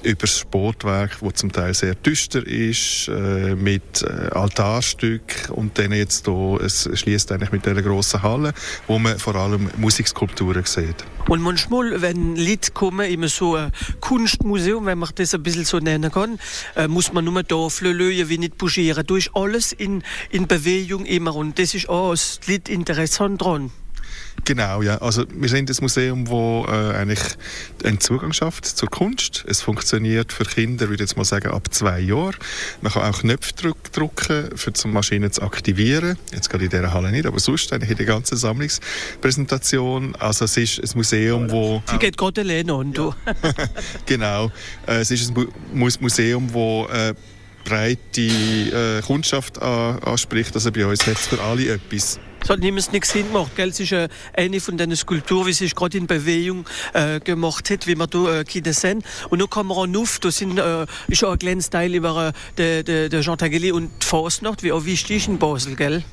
über 0.03 0.21
das 0.21 0.39
Sportwerk, 0.39 1.17
wo 1.21 1.31
zum 1.31 1.51
Teil 1.51 1.73
sehr 1.73 1.95
düster 1.95 2.45
ist, 2.45 3.07
äh, 3.07 3.55
mit 3.55 4.01
äh, 4.01 4.29
Altarstück 4.33 5.49
und 5.49 5.77
dann 5.77 5.91
jetzt 5.91 6.25
hier, 6.25 6.59
es 6.61 6.89
schließt 6.93 7.31
eigentlich 7.31 7.51
mit 7.51 7.65
dieser 7.65 7.81
grossen 7.81 8.21
Halle, 8.21 8.53
wo 8.87 8.99
man 8.99 9.17
vor 9.19 9.35
allem 9.35 9.69
Musikskulpturen 9.77 10.63
sieht. 10.65 11.03
Und 11.27 11.41
manchmal, 11.41 12.01
wenn 12.01 12.35
Leute 12.35 12.71
kommen 12.71 13.09
in 13.09 13.27
so 13.27 13.55
ein 13.55 13.71
Kunstmuseum, 14.01 14.85
wenn 14.85 14.97
man 14.97 15.09
das 15.15 15.33
ein 15.33 15.41
bisschen 15.41 15.63
so 15.65 15.79
nennen 15.79 16.11
kann, 16.11 16.39
äh, 16.75 16.87
muss 16.87 17.13
man 17.13 17.25
nur 17.25 17.47
Tafeln 17.47 17.95
lösen, 17.95 18.29
wie 18.29 18.37
nicht 18.37 18.57
bougieren. 18.57 19.05
Du 19.05 19.15
ist 19.15 19.31
alles 19.33 19.71
in, 19.71 20.03
in 20.29 20.47
Bewegung 20.47 21.05
immer 21.05 21.35
und 21.35 21.59
das 21.59 21.73
ist 21.75 21.87
auch 21.87 22.11
das 22.11 22.39
Lied 22.45 22.67
interessant 22.67 23.41
dran. 23.41 23.71
Genau, 24.45 24.81
ja. 24.81 24.97
Also 24.97 25.23
wir 25.33 25.47
sind 25.47 25.69
ein 25.69 25.75
Museum, 25.79 26.27
wo 26.27 26.65
äh, 26.67 26.71
eigentlich 26.95 27.21
einen 27.83 27.99
Zugang 28.01 28.33
schafft 28.33 28.65
zur 28.65 28.89
Kunst. 28.89 29.45
Es 29.47 29.61
funktioniert 29.61 30.33
für 30.33 30.43
Kinder, 30.43 30.89
würde 30.89 30.95
ich 31.03 31.09
jetzt 31.09 31.15
mal 31.17 31.23
sagen, 31.23 31.49
ab 31.51 31.73
zwei 31.73 31.99
Jahren. 32.01 32.35
Man 32.81 32.91
kann 32.91 33.03
auch 33.03 33.19
Knöpfe 33.19 33.53
drück, 33.53 33.91
drücken, 33.93 34.49
für 34.57 34.71
die 34.71 34.87
Maschine 34.89 35.31
zu 35.31 35.43
aktivieren. 35.43 36.17
Jetzt 36.33 36.49
gerade 36.49 36.65
in 36.65 36.69
dieser 36.71 36.91
Halle 36.93 37.11
nicht, 37.11 37.25
aber 37.25 37.39
sonst 37.39 37.71
eigentlich 37.71 37.91
in 37.91 37.97
der 37.97 38.05
ganzen 38.05 38.35
Sammlungspräsentation. 38.37 40.15
Also 40.15 40.45
es 40.45 40.57
ist 40.57 40.79
ein 40.79 40.89
Museum, 40.95 41.49
wo 41.49 41.81
Sie 41.89 41.97
geht 41.99 42.17
gerade 42.17 42.41
alleine 42.41 42.73
an. 42.73 42.91
Du. 42.93 43.13
genau. 44.05 44.51
Äh, 44.87 44.99
es 45.01 45.11
ist 45.11 45.29
ein 45.29 45.33
Mu 45.35 45.45
Mu- 45.73 45.89
Museum, 46.01 46.53
wo 46.53 46.87
äh, 46.91 47.13
breite 47.63 48.21
äh, 48.21 49.01
Kundschaft 49.01 49.61
an, 49.61 49.99
anspricht. 49.99 50.53
Also 50.55 50.71
bei 50.71 50.85
uns 50.85 51.05
hat 51.07 51.15
es 51.15 51.27
für 51.27 51.41
alle 51.41 51.73
etwas. 51.73 52.19
So, 52.45 52.55
nimm 52.57 52.75
es 52.75 52.91
nichts 52.91 53.13
hingemacht, 53.13 53.55
gell? 53.55 53.69
Es 53.69 53.79
ist 53.79 53.93
äh, 53.93 54.09
eine 54.33 54.59
von 54.59 54.75
den 54.75 54.93
Skulpturen, 54.97 55.47
wie 55.47 55.53
sich 55.53 55.73
gerade 55.73 55.97
in 55.97 56.07
Bewegung 56.07 56.65
äh, 56.93 57.21
gemacht 57.21 57.69
hat, 57.69 57.87
wie 57.87 57.95
wir 57.95 58.05
da 58.05 58.41
äh, 58.41 58.43
Kinder 58.43 58.73
sehen. 58.73 59.01
Und 59.29 59.39
nun 59.39 59.49
kommen 59.49 59.69
wir 59.69 59.99
auf, 60.01 60.19
da 60.19 60.29
sind, 60.29 60.59
äh, 60.59 60.85
ist 61.07 61.23
auch 61.23 61.31
ein 61.31 61.39
kleines 61.39 61.69
Teil 61.69 61.95
über 61.95 62.27
äh, 62.27 62.33
der, 62.57 62.83
der, 62.83 63.07
der 63.07 63.21
Jean 63.21 63.37
Tageli 63.37 63.71
und 63.71 63.91
die 64.01 64.05
Fasnacht, 64.05 64.61
wie 64.61 64.73
auch 64.73 64.83
wichtig 64.83 65.17
ist 65.17 65.27
in 65.29 65.39
Basel, 65.39 65.77
gell? 65.77 66.03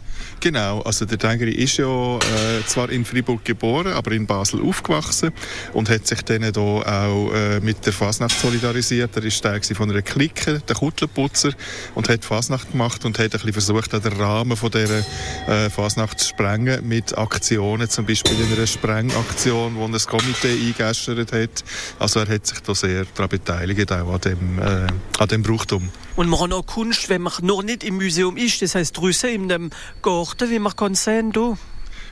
Genau, 0.43 0.81
also 0.81 1.05
der 1.05 1.19
Tengeri 1.19 1.51
ist 1.51 1.77
ja 1.77 2.17
äh, 2.17 2.65
zwar 2.65 2.89
in 2.89 3.05
Freiburg 3.05 3.45
geboren, 3.45 3.93
aber 3.93 4.13
in 4.13 4.27
Basel 4.27 4.63
aufgewachsen 4.63 5.33
und 5.75 5.91
hat 5.91 6.07
sich 6.07 6.23
dann 6.23 6.51
da 6.51 6.61
auch 6.61 7.33
äh, 7.35 7.61
mit 7.61 7.85
der 7.85 7.93
Fasnacht 7.93 8.41
solidarisiert. 8.41 9.15
Er 9.17 9.25
ist 9.25 9.43
Teil 9.43 9.61
von 9.61 9.91
einer 9.91 10.01
Clique, 10.01 10.63
der 10.67 10.77
Kuttelputzer, 10.77 11.53
und 11.95 12.09
hat 12.09 12.25
Fasnacht 12.25 12.73
gemacht 12.73 13.05
und 13.05 13.19
hat 13.19 13.25
ein 13.25 13.31
bisschen 13.31 13.53
versucht, 13.53 13.93
den 13.93 14.13
Rahmen 14.15 14.57
von 14.57 14.71
dieser 14.71 15.05
äh, 15.47 15.69
Fasnacht 15.69 16.21
zu 16.21 16.29
sprengen 16.31 16.89
mit 16.89 17.19
Aktionen, 17.19 17.91
zum 17.91 18.07
Beispiel 18.07 18.41
in 18.41 18.57
einer 18.57 18.67
Sprengaktion, 18.67 19.77
wo 19.77 19.85
er 19.85 19.93
das 19.93 20.07
Komitee 20.07 20.57
eingeäschert 20.69 21.33
hat. 21.33 21.65
Also 21.99 22.21
er 22.21 22.29
hat 22.29 22.47
sich 22.47 22.61
da 22.61 22.75
sehr 22.75 23.05
daran 23.15 23.29
beteiligt, 23.29 23.93
auch 23.93 24.15
an 24.15 24.21
dem, 24.23 24.59
äh, 24.59 24.87
an 25.19 25.29
dem 25.29 25.43
Brauchtum. 25.43 25.91
Und 26.17 26.29
man 26.29 26.41
hat 26.41 26.53
auch 26.53 26.67
Kunst, 26.67 27.09
wenn 27.09 27.23
man 27.23 27.33
noch 27.43 27.63
nicht 27.63 27.85
im 27.85 27.97
Museum 27.97 28.37
ist, 28.37 28.63
das 28.63 28.75
heißt 28.75 28.97
draussen 28.97 29.31
in 29.31 29.49
dem 29.49 29.71
Garten, 30.03 30.51
wie 30.51 30.59
man 30.59 30.75
kann 30.77 30.95
sehen, 30.95 31.33
da. 31.33 31.57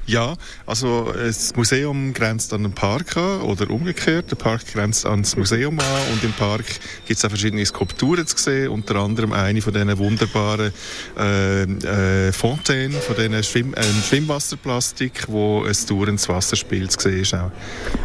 Ja, 0.08 0.36
also 0.64 1.12
das 1.12 1.54
Museum 1.54 2.14
grenzt 2.14 2.54
an 2.54 2.62
den 2.62 2.72
Park 2.72 3.18
an 3.18 3.42
oder 3.42 3.68
umgekehrt. 3.68 4.30
Der 4.30 4.36
Park 4.36 4.66
grenzt 4.72 5.04
an 5.04 5.20
das 5.20 5.36
Museum 5.36 5.78
an 5.78 6.12
und 6.12 6.24
im 6.24 6.32
Park 6.32 6.64
gibt 7.06 7.18
es 7.18 7.24
auch 7.26 7.28
verschiedene 7.28 7.64
Skulpturen 7.66 8.26
zu 8.26 8.38
sehen, 8.38 8.70
unter 8.70 8.96
anderem 8.96 9.34
eine 9.34 9.60
von 9.60 9.74
diesen 9.74 9.98
wunderbaren 9.98 10.72
äh, 11.18 11.62
äh, 11.64 12.32
Fontänen, 12.32 12.98
von 12.98 13.16
diesen 13.16 13.42
Schwimm 13.42 13.74
äh, 13.74 13.82
Schwimmwasserplastik, 13.82 15.26
wo 15.28 15.64
ein 15.64 15.76
dauerndes 15.86 16.26
Wasserspiel 16.26 16.88
zu 16.88 17.00
sehen 17.00 17.20
ist. 17.20 17.34
Auch. 17.34 17.50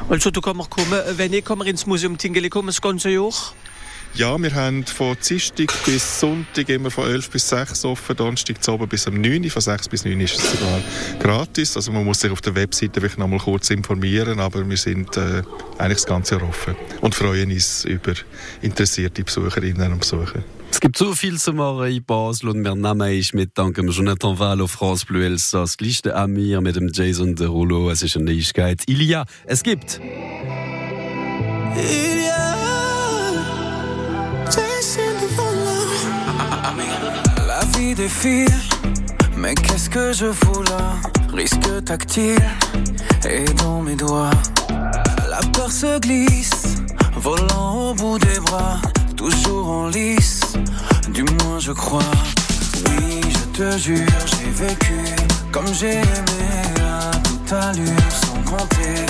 Also 0.10 0.30
da 0.30 0.42
kann 0.42 0.58
man 0.58 0.70
kommen, 0.70 1.00
wenn 1.16 1.32
ich 1.32 1.46
kann 1.46 1.58
man 1.58 1.68
ins 1.68 1.86
Museum 1.86 2.18
Tingeli 2.18 2.50
kommen, 2.50 2.68
das 2.68 2.82
ganze 2.82 3.12
Jahr. 3.12 3.32
Ja, 4.16 4.40
wir 4.40 4.54
haben 4.54 4.86
von 4.86 5.18
Dienstag 5.28 5.74
bis 5.86 6.20
Sonntag 6.20 6.70
immer 6.70 6.92
von 6.92 7.10
11 7.10 7.32
bis 7.32 7.50
6 7.50 7.84
offen, 7.86 8.16
Donnerstag 8.16 8.64
zu 8.64 8.74
oben 8.74 8.88
bis 8.88 9.08
um 9.08 9.20
9 9.20 9.50
Von 9.50 9.62
6 9.62 9.90
bis 9.90 10.06
9 10.06 10.20
ist 10.22 10.38
es 10.38 10.52
sogar 10.52 10.82
gratis. 11.20 11.76
Also 11.76 11.92
man 11.92 12.06
muss 12.06 12.20
sich 12.20 12.32
auf 12.32 12.40
der 12.42 12.54
Webseite 12.54 13.02
noch 13.18 13.28
mal 13.28 13.40
kurz 13.40 13.72
informieren, 13.72 14.40
aber 14.40 14.70
wir 14.70 14.78
sind 14.78 15.18
äh, 15.18 15.42
eigentlich 15.80 15.98
das 15.98 16.06
ganze 16.06 16.36
Jahr 16.36 16.48
offen 16.48 16.76
und 17.02 17.16
freuen 17.16 17.52
uns 17.52 17.86
über 17.86 18.14
interessierte 18.62 19.24
Besucherinnen 19.24 19.94
und 19.94 20.02
Besucher. 20.02 20.44
Es 20.70 20.80
gibt 20.80 20.96
so 20.96 21.14
viel 21.16 21.40
zu 21.40 21.52
machen 21.54 21.88
in 21.88 22.04
Basel 22.04 22.50
und 22.50 22.64
wir 22.64 22.76
nehmen 22.76 23.10
ich 23.10 23.34
mit 23.34 23.58
danken 23.58 23.90
Jonathan 23.90 24.38
Wall 24.38 24.62
auf 24.62 24.72
France 24.72 25.08
Bleu 25.08 25.24
Elsass, 25.24 25.78
Lichte 25.80 26.16
Amir 26.16 26.62
mit 26.62 26.76
dem 26.76 26.92
Jason 26.94 27.34
Derulo. 27.34 27.90
Es 27.90 28.04
ist 28.04 28.16
eine 28.16 28.26
Neuigkeit. 28.26 28.84
Ilia, 28.86 29.26
es 29.46 29.64
gibt. 29.64 30.00
La 37.96 38.08
mais 39.38 39.54
qu'est-ce 39.54 39.88
que 39.88 40.14
je 40.14 40.32
fous 40.32 40.64
là? 40.64 40.96
Risque 41.32 41.86
tactile, 41.86 42.42
et 43.30 43.46
dans 43.62 43.82
mes 43.84 43.96
doigts. 43.96 44.32
La 45.30 45.40
peur 45.54 45.72
se 45.72 46.00
glisse, 46.00 46.78
volant 47.16 47.90
au 47.90 47.94
bout 47.94 48.18
des 48.18 48.40
bras, 48.40 48.82
toujours 49.16 49.70
en 49.70 49.88
lice, 49.90 50.42
du 51.10 51.24
moins 51.24 51.60
je 51.60 51.72
crois. 51.72 52.16
Oui, 52.88 53.22
je 53.30 53.58
te 53.58 53.78
jure, 53.78 54.26
j'ai 54.26 54.66
vécu 54.66 55.00
comme 55.52 55.72
j'ai 55.72 55.98
aimé 55.98 56.46
à 56.82 57.12
toute 57.18 57.54
allure 57.54 58.12
sans 58.12 58.42
compter. 58.52 59.06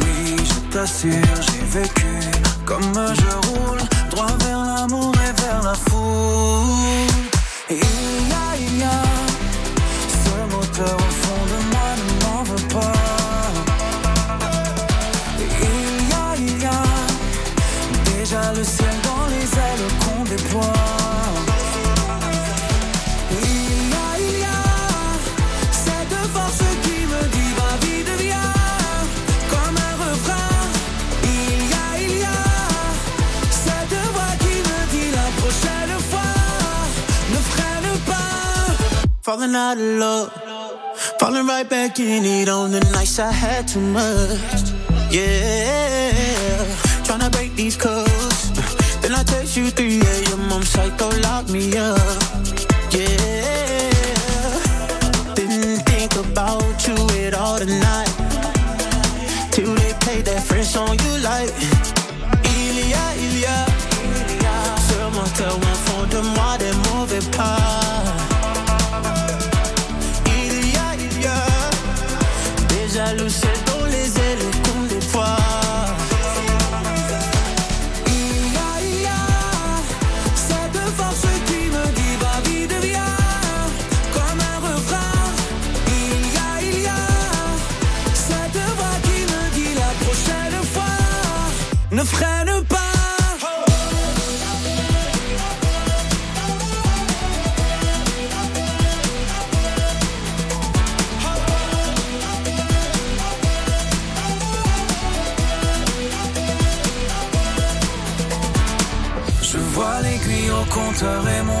Oui, 0.00 0.36
je 0.38 0.72
t'assure, 0.72 1.42
j'ai 1.42 1.80
vécu 1.80 2.06
comme 2.64 2.94
je 2.94 3.48
roule 3.48 3.80
droit 4.10 4.34
vers 4.40 4.64
l'amour 4.64 5.12
et 5.16 5.42
vers 5.42 5.62
la 5.62 5.74
foule. 5.74 6.97
Falling 39.28 39.54
out 39.54 39.76
of 39.76 39.82
love, 39.82 40.32
falling 41.20 41.46
right 41.46 41.68
back 41.68 42.00
in 42.00 42.24
it 42.24 42.48
on 42.48 42.70
the 42.70 42.80
nights 42.80 43.18
I 43.18 43.30
had 43.30 43.68
too 43.68 43.78
much. 43.78 44.72
Yeah, 45.10 46.64
trying 47.04 47.20
to 47.20 47.28
break 47.28 47.54
these 47.54 47.76
codes. 47.76 48.50
Then 49.02 49.12
I 49.12 49.22
text 49.24 49.54
you 49.54 49.68
3 49.68 50.00
a.m. 50.00 50.50
I'm 50.50 50.62
psycho, 50.62 51.10
lock 51.20 51.46
me 51.50 51.76
up. 51.76 52.47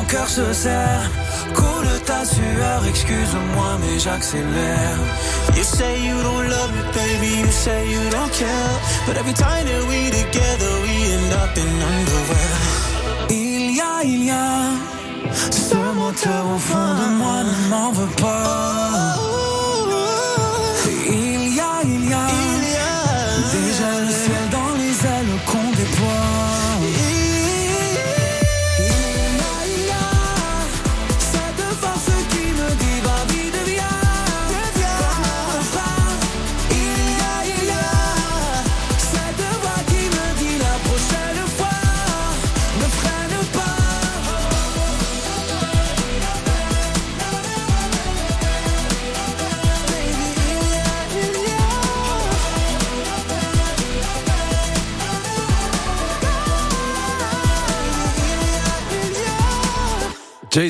Cœur 0.08 0.28
se 0.28 0.52
serre. 0.52 1.10
Coule 1.54 2.00
ta 2.04 2.24
sueur, 2.24 2.80
excuse-moi, 2.88 3.70
mais 3.80 3.98
j'accélère. 3.98 4.98
You 5.56 5.62
say 5.62 6.00
you 6.00 6.16
don't 6.22 6.48
love 6.48 6.72
me, 6.72 6.82
baby, 6.92 7.40
you 7.42 7.50
say 7.50 7.86
you 7.90 8.00
don't 8.10 8.32
care. 8.32 8.74
But 9.06 9.16
every 9.16 9.34
time 9.34 9.64
that 9.66 9.82
we 9.88 10.10
together, 10.10 10.72
we 10.82 10.94
end 11.14 11.32
up 11.42 11.56
in 11.56 11.70
underwear. 11.92 12.58
Il 13.30 13.76
y 13.76 13.80
a, 13.80 14.02
il 14.04 14.24
y 14.24 14.30
a 14.30 14.72
ce 15.50 15.76
moteur 15.94 16.44
au 16.54 16.58
fond 16.58 16.94
de 17.00 17.16
moi 17.16 17.42
ne 17.44 17.68
m'en 17.70 17.92
veut 17.92 18.14
pas. 18.20 19.37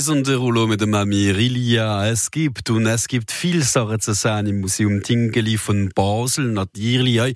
Jason 0.08 0.24
Derulo 0.24 0.66
mit 0.66 0.80
der 0.80 0.88
Mami 0.88 1.30
Rilia. 1.30 2.08
Es 2.08 2.30
gibt 2.30 2.70
und 2.70 2.86
es 2.86 3.08
gibt 3.08 3.30
viel 3.30 3.62
Sachen 3.62 4.00
zu 4.00 4.14
sehen 4.14 4.46
im 4.46 4.62
Museum 4.62 5.02
Tingeli 5.02 5.58
von 5.58 5.90
Basel. 5.94 6.46
Natürlich 6.46 7.20
auch 7.20 7.28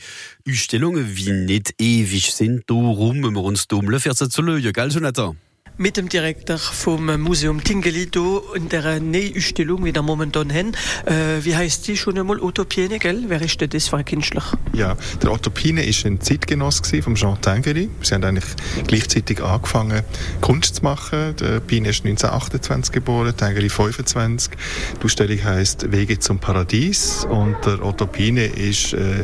Ausstellungen, 0.48 1.14
wie 1.14 1.32
nicht 1.32 1.74
ewig 1.78 2.32
sind. 2.32 2.62
Darum 2.66 3.18
müssen 3.18 3.34
wir 3.34 3.42
uns 3.42 3.68
dumm 3.68 3.92
für 4.00 4.14
zu 4.14 4.40
lösen, 4.40 4.72
gell, 4.72 4.90
Jonathan? 4.90 5.36
Mit 5.78 5.96
dem 5.96 6.08
Direktor 6.08 6.58
vom 6.58 7.20
Museum 7.20 7.62
Tingeli 7.62 8.06
do 8.06 8.42
in 8.54 8.68
der 8.68 9.00
Neuausstellung, 9.00 9.84
wie 9.84 9.92
der 9.92 10.02
momentan 10.02 10.52
haben. 10.52 10.72
Äh, 11.06 11.44
wie 11.44 11.56
heißt 11.56 11.88
die 11.88 11.96
schon 11.96 12.18
einmal? 12.18 12.40
Otto 12.40 12.64
Piene, 12.64 12.98
gell? 12.98 13.24
Wer 13.28 13.42
ist 13.42 13.60
denn 13.60 13.70
das 13.70 13.88
für 13.88 13.96
ein 13.96 14.04
Künstler? 14.04 14.42
Ja, 14.72 14.96
der 15.22 15.32
Otto 15.32 15.50
Piene 15.50 15.84
ist 15.84 16.04
ein 16.04 16.20
Zeitgenoss 16.20 16.82
von 17.02 17.14
Jean 17.14 17.40
Tinguely. 17.40 17.88
Sie 18.02 18.14
haben 18.14 18.24
eigentlich 18.24 18.44
gleichzeitig 18.86 19.42
angefangen, 19.42 20.02
Kunst 20.40 20.76
zu 20.76 20.82
machen. 20.84 21.34
Der 21.36 21.60
Piene 21.60 21.90
ist 21.90 22.04
1928 22.04 22.92
geboren, 22.92 23.34
Tinguely 23.36 23.68
25. 23.68 24.52
Die 25.00 25.04
Ausstellung 25.04 25.44
heisst 25.44 25.90
Wege 25.90 26.18
zum 26.18 26.38
Paradies 26.38 27.26
und 27.28 27.56
der 27.64 27.84
Otto 27.84 28.06
Piene 28.06 28.46
ist 28.46 28.92
äh, 28.92 29.22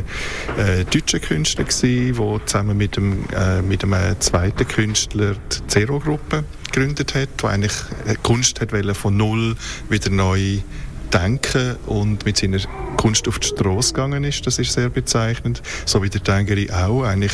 äh, 0.57 0.85
deutscher 0.85 1.19
Künstler 1.19 1.65
der 1.65 2.39
zusammen 2.45 2.77
mit 2.77 2.95
dem, 2.95 3.25
äh, 3.35 3.61
mit 3.61 3.83
einem 3.83 4.19
zweiten 4.19 4.67
Künstler 4.67 5.35
die 5.51 5.67
Zero-Gruppe 5.67 6.38
gegründet 6.65 7.15
hat, 7.15 7.29
die 7.41 7.45
eigentlich 7.45 7.73
Kunst 8.23 8.61
hat 8.61 8.71
von 8.95 9.17
null 9.17 9.55
wieder 9.89 10.09
neu 10.09 10.59
denken 11.13 11.75
und 11.85 12.25
mit 12.25 12.37
seiner 12.37 12.59
Kunst 12.97 13.27
auf 13.27 13.39
die 13.39 13.47
Straße 13.47 13.93
gegangen 13.93 14.25
ist. 14.25 14.45
Das 14.45 14.59
ist 14.59 14.73
sehr 14.73 14.89
bezeichnend. 14.89 15.61
So 15.85 16.03
wie 16.03 16.09
der 16.09 16.21
Tengeri 16.21 16.69
auch 16.69 17.03
eigentlich 17.03 17.31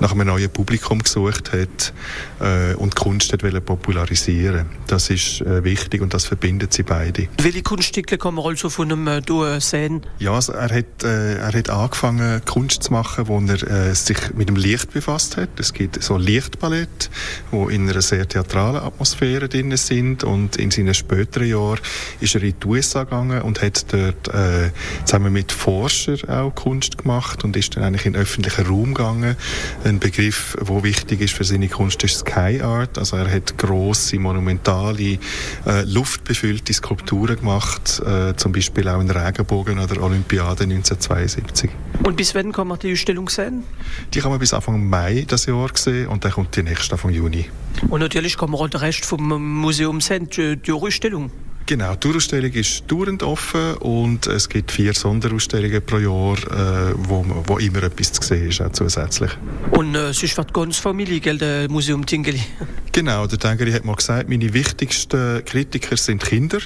nach 0.00 0.12
einem 0.12 0.26
neuen 0.26 0.50
Publikum 0.50 1.00
gesucht 1.00 1.52
hat 1.52 1.92
äh, 2.40 2.74
und 2.74 2.96
Kunst 2.96 3.32
hat 3.32 3.42
popularisieren 3.64 4.66
Das 4.86 5.10
ist 5.10 5.40
äh, 5.42 5.62
wichtig 5.62 6.02
und 6.02 6.12
das 6.12 6.24
verbindet 6.24 6.72
sie 6.72 6.82
beide. 6.82 7.28
Welche 7.40 7.62
Kunststücke 7.62 8.18
kann 8.18 8.34
man 8.34 8.46
also 8.46 8.68
von 8.68 8.90
einem 8.90 9.06
äh, 9.06 9.60
sehen? 9.60 10.02
Ja, 10.18 10.32
also 10.32 10.52
er, 10.52 10.70
hat, 10.70 11.04
äh, 11.04 11.36
er 11.36 11.52
hat 11.52 11.70
angefangen 11.70 12.44
Kunst 12.44 12.82
zu 12.82 12.92
machen, 12.92 13.28
wo 13.28 13.38
er 13.38 13.62
äh, 13.62 13.94
sich 13.94 14.34
mit 14.34 14.48
dem 14.48 14.56
Licht 14.56 14.92
befasst 14.92 15.36
hat. 15.36 15.60
Es 15.60 15.72
gibt 15.72 16.02
so 16.02 16.16
Lichtballett, 16.16 17.10
wo 17.50 17.68
in 17.68 17.88
einer 17.88 18.02
sehr 18.02 18.28
theatralen 18.28 18.82
Atmosphäre 18.82 19.48
drin 19.48 19.76
sind 19.76 20.24
und 20.24 20.56
in 20.56 20.70
seinen 20.70 20.94
späteren 20.94 21.48
Jahren 21.48 21.80
ist 22.20 22.34
er 22.34 22.42
in 22.42 22.54
die 22.60 22.66
USA 22.66 23.05
gegangen 23.06 23.42
und 23.42 23.62
hat 23.62 23.92
dort 23.92 24.28
äh, 24.28 24.70
zusammen 25.04 25.32
mit 25.32 25.52
Forschern 25.52 26.28
auch 26.28 26.54
Kunst 26.54 26.98
gemacht 26.98 27.44
und 27.44 27.56
ist 27.56 27.76
dann 27.76 27.84
eigentlich 27.84 28.06
in 28.06 28.12
den 28.12 28.22
öffentlichen 28.22 28.66
Raum 28.66 28.94
gegangen. 28.94 29.36
Ein 29.84 29.98
Begriff, 29.98 30.56
der 30.60 30.82
wichtig 30.82 31.20
ist 31.20 31.34
für 31.34 31.44
seine 31.44 31.68
Kunst, 31.68 32.02
ist 32.04 32.18
Sky 32.18 32.60
Art. 32.62 32.98
Also 32.98 33.16
er 33.16 33.30
hat 33.30 33.56
grosse, 33.56 34.18
monumentale, 34.18 35.18
äh, 35.66 35.82
luftbefüllte 35.84 36.72
Skulpturen 36.72 37.36
gemacht, 37.36 38.02
äh, 38.04 38.34
zum 38.36 38.52
Beispiel 38.52 38.88
auch 38.88 39.00
in 39.00 39.10
Regenbogen 39.10 39.78
oder 39.78 40.02
Olympiade 40.02 40.64
1972. 40.64 41.70
Und 42.02 42.16
bis 42.16 42.34
wann 42.34 42.52
kann 42.52 42.68
man 42.68 42.78
die 42.78 42.92
Ausstellung 42.92 43.28
sehen? 43.28 43.64
Die 44.12 44.20
kann 44.20 44.30
man 44.30 44.40
bis 44.40 44.52
Anfang 44.52 44.88
Mai 44.88 45.24
das 45.26 45.46
Jahr 45.46 45.70
sehen 45.74 46.08
und 46.08 46.24
dann 46.24 46.32
kommt 46.32 46.54
die 46.56 46.62
nächste 46.62 46.92
Anfang 46.92 47.10
Juni. 47.10 47.46
Und 47.88 48.00
natürlich 48.00 48.36
kann 48.36 48.50
man 48.50 48.60
auch 48.60 48.68
den 48.68 48.80
Rest 48.80 49.04
vom 49.04 49.60
Museum 49.60 50.00
sehen, 50.00 50.28
die, 50.30 50.56
die 50.56 50.72
Ausstellung. 50.72 51.30
Genau, 51.66 51.96
die 51.96 52.14
Ausstellung 52.14 52.52
ist 52.52 52.84
dauernd 52.86 53.24
offen 53.24 53.74
und 53.78 54.28
es 54.28 54.48
gibt 54.48 54.70
vier 54.70 54.94
Sonderausstellungen 54.94 55.84
pro 55.84 55.98
Jahr, 55.98 56.36
äh, 56.36 56.94
wo, 56.96 57.26
wo 57.44 57.58
immer 57.58 57.82
etwas 57.82 58.12
zu 58.12 58.22
sehen 58.22 58.50
ist, 58.50 58.60
auch 58.60 58.70
zusätzlich. 58.70 59.32
Und 59.72 59.96
äh, 59.96 60.10
es 60.10 60.22
ist 60.22 60.34
für 60.34 60.44
die 60.44 60.52
ganze 60.52 60.80
Familie, 60.80 61.18
gell, 61.18 61.38
das 61.38 61.68
Museum 61.68 62.06
Tingeli? 62.06 62.40
Genau, 62.92 63.26
der 63.26 63.38
Tengeri 63.38 63.72
hat 63.72 63.84
mal 63.84 63.94
gesagt, 63.94 64.26
meine 64.30 64.54
wichtigsten 64.54 65.44
Kritiker 65.44 65.98
sind 65.98 66.24
Kinder 66.24 66.60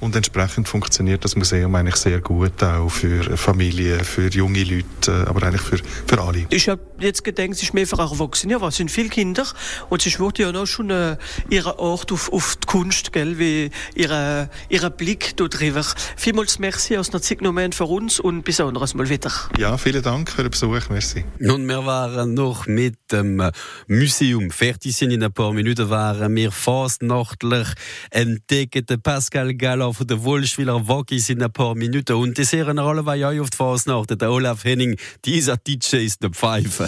und 0.00 0.16
entsprechend 0.16 0.66
funktioniert 0.66 1.24
das 1.24 1.36
Museum 1.36 1.72
eigentlich 1.76 1.94
sehr 1.94 2.20
gut 2.20 2.60
auch 2.64 2.88
für 2.88 3.36
Familien, 3.36 4.02
für 4.02 4.28
junge 4.28 4.64
Leute, 4.64 5.28
aber 5.28 5.44
eigentlich 5.44 5.62
für, 5.62 5.78
für 5.78 6.20
alle. 6.20 6.46
Ich 6.50 6.68
habe 6.68 6.80
jetzt 7.00 7.24
gedacht, 7.24 7.50
es 7.50 7.62
ist 7.62 7.74
mehr 7.74 7.86
für 7.86 7.98
Erwachsene, 7.98 8.56
aber 8.56 8.68
es 8.68 8.76
sind 8.76 8.90
viele 8.90 9.08
Kinder 9.08 9.46
und 9.88 10.04
es 10.04 10.20
wurde 10.20 10.42
ja 10.42 10.52
noch 10.52 10.66
schon 10.66 10.90
äh, 10.90 11.16
ihre 11.50 11.78
Art 11.78 12.12
auf, 12.12 12.32
auf 12.32 12.56
die 12.56 12.66
Kunst, 12.66 13.12
gell, 13.12 13.38
wie 13.38 13.70
ihre, 13.94 14.50
ihre 14.68 14.90
Blick 14.90 15.36
dort 15.36 15.60
drüber. 15.60 15.84
Vielmals 16.16 16.58
merci 16.58 16.96
aus 16.96 17.10
der 17.10 17.22
Zeit 17.22 17.38
genommen 17.38 17.72
für 17.72 17.84
uns 17.84 18.20
und 18.20 18.42
bis 18.42 18.60
anderes 18.60 18.94
Mal 18.94 19.08
wieder. 19.08 19.32
Ja, 19.58 19.76
vielen 19.78 20.02
Dank 20.02 20.30
für 20.30 20.42
den 20.42 20.50
Besuch, 20.50 20.88
merci. 20.90 21.24
Nun, 21.38 21.66
wir 21.66 21.84
waren 21.86 22.34
noch 22.34 22.66
mit 22.66 22.96
dem 23.12 23.42
Museum 23.86 24.50
fertig 24.50 24.96
sind 24.96 25.12
in 25.12 25.22
ein 25.22 25.32
paar 25.32 25.52
Minuten 25.52 25.88
waren 25.88 26.34
wir 26.34 26.50
fastnachtlich 26.50 27.68
entdeckten 28.10 29.00
Pascal 29.00 29.54
Galler 29.54 29.94
von 29.94 30.06
der 30.06 30.22
Wohlschwiller 30.24 30.88
Waggis 30.88 31.28
in 31.28 31.42
ein 31.42 31.52
paar 31.52 31.74
Minuten. 31.74 32.14
Und 32.14 32.38
die 32.38 32.44
sehen 32.44 32.78
alle 32.78 33.02
bei 33.02 33.24
euch 33.24 33.40
auf 33.40 33.50
die 33.50 33.56
Fastnacht. 33.56 34.20
Der 34.20 34.30
Olaf 34.30 34.64
Henning, 34.64 34.96
dieser 35.24 35.56
DJ 35.56 35.96
ist 35.98 36.22
der 36.22 36.30
Pfeife. 36.30 36.87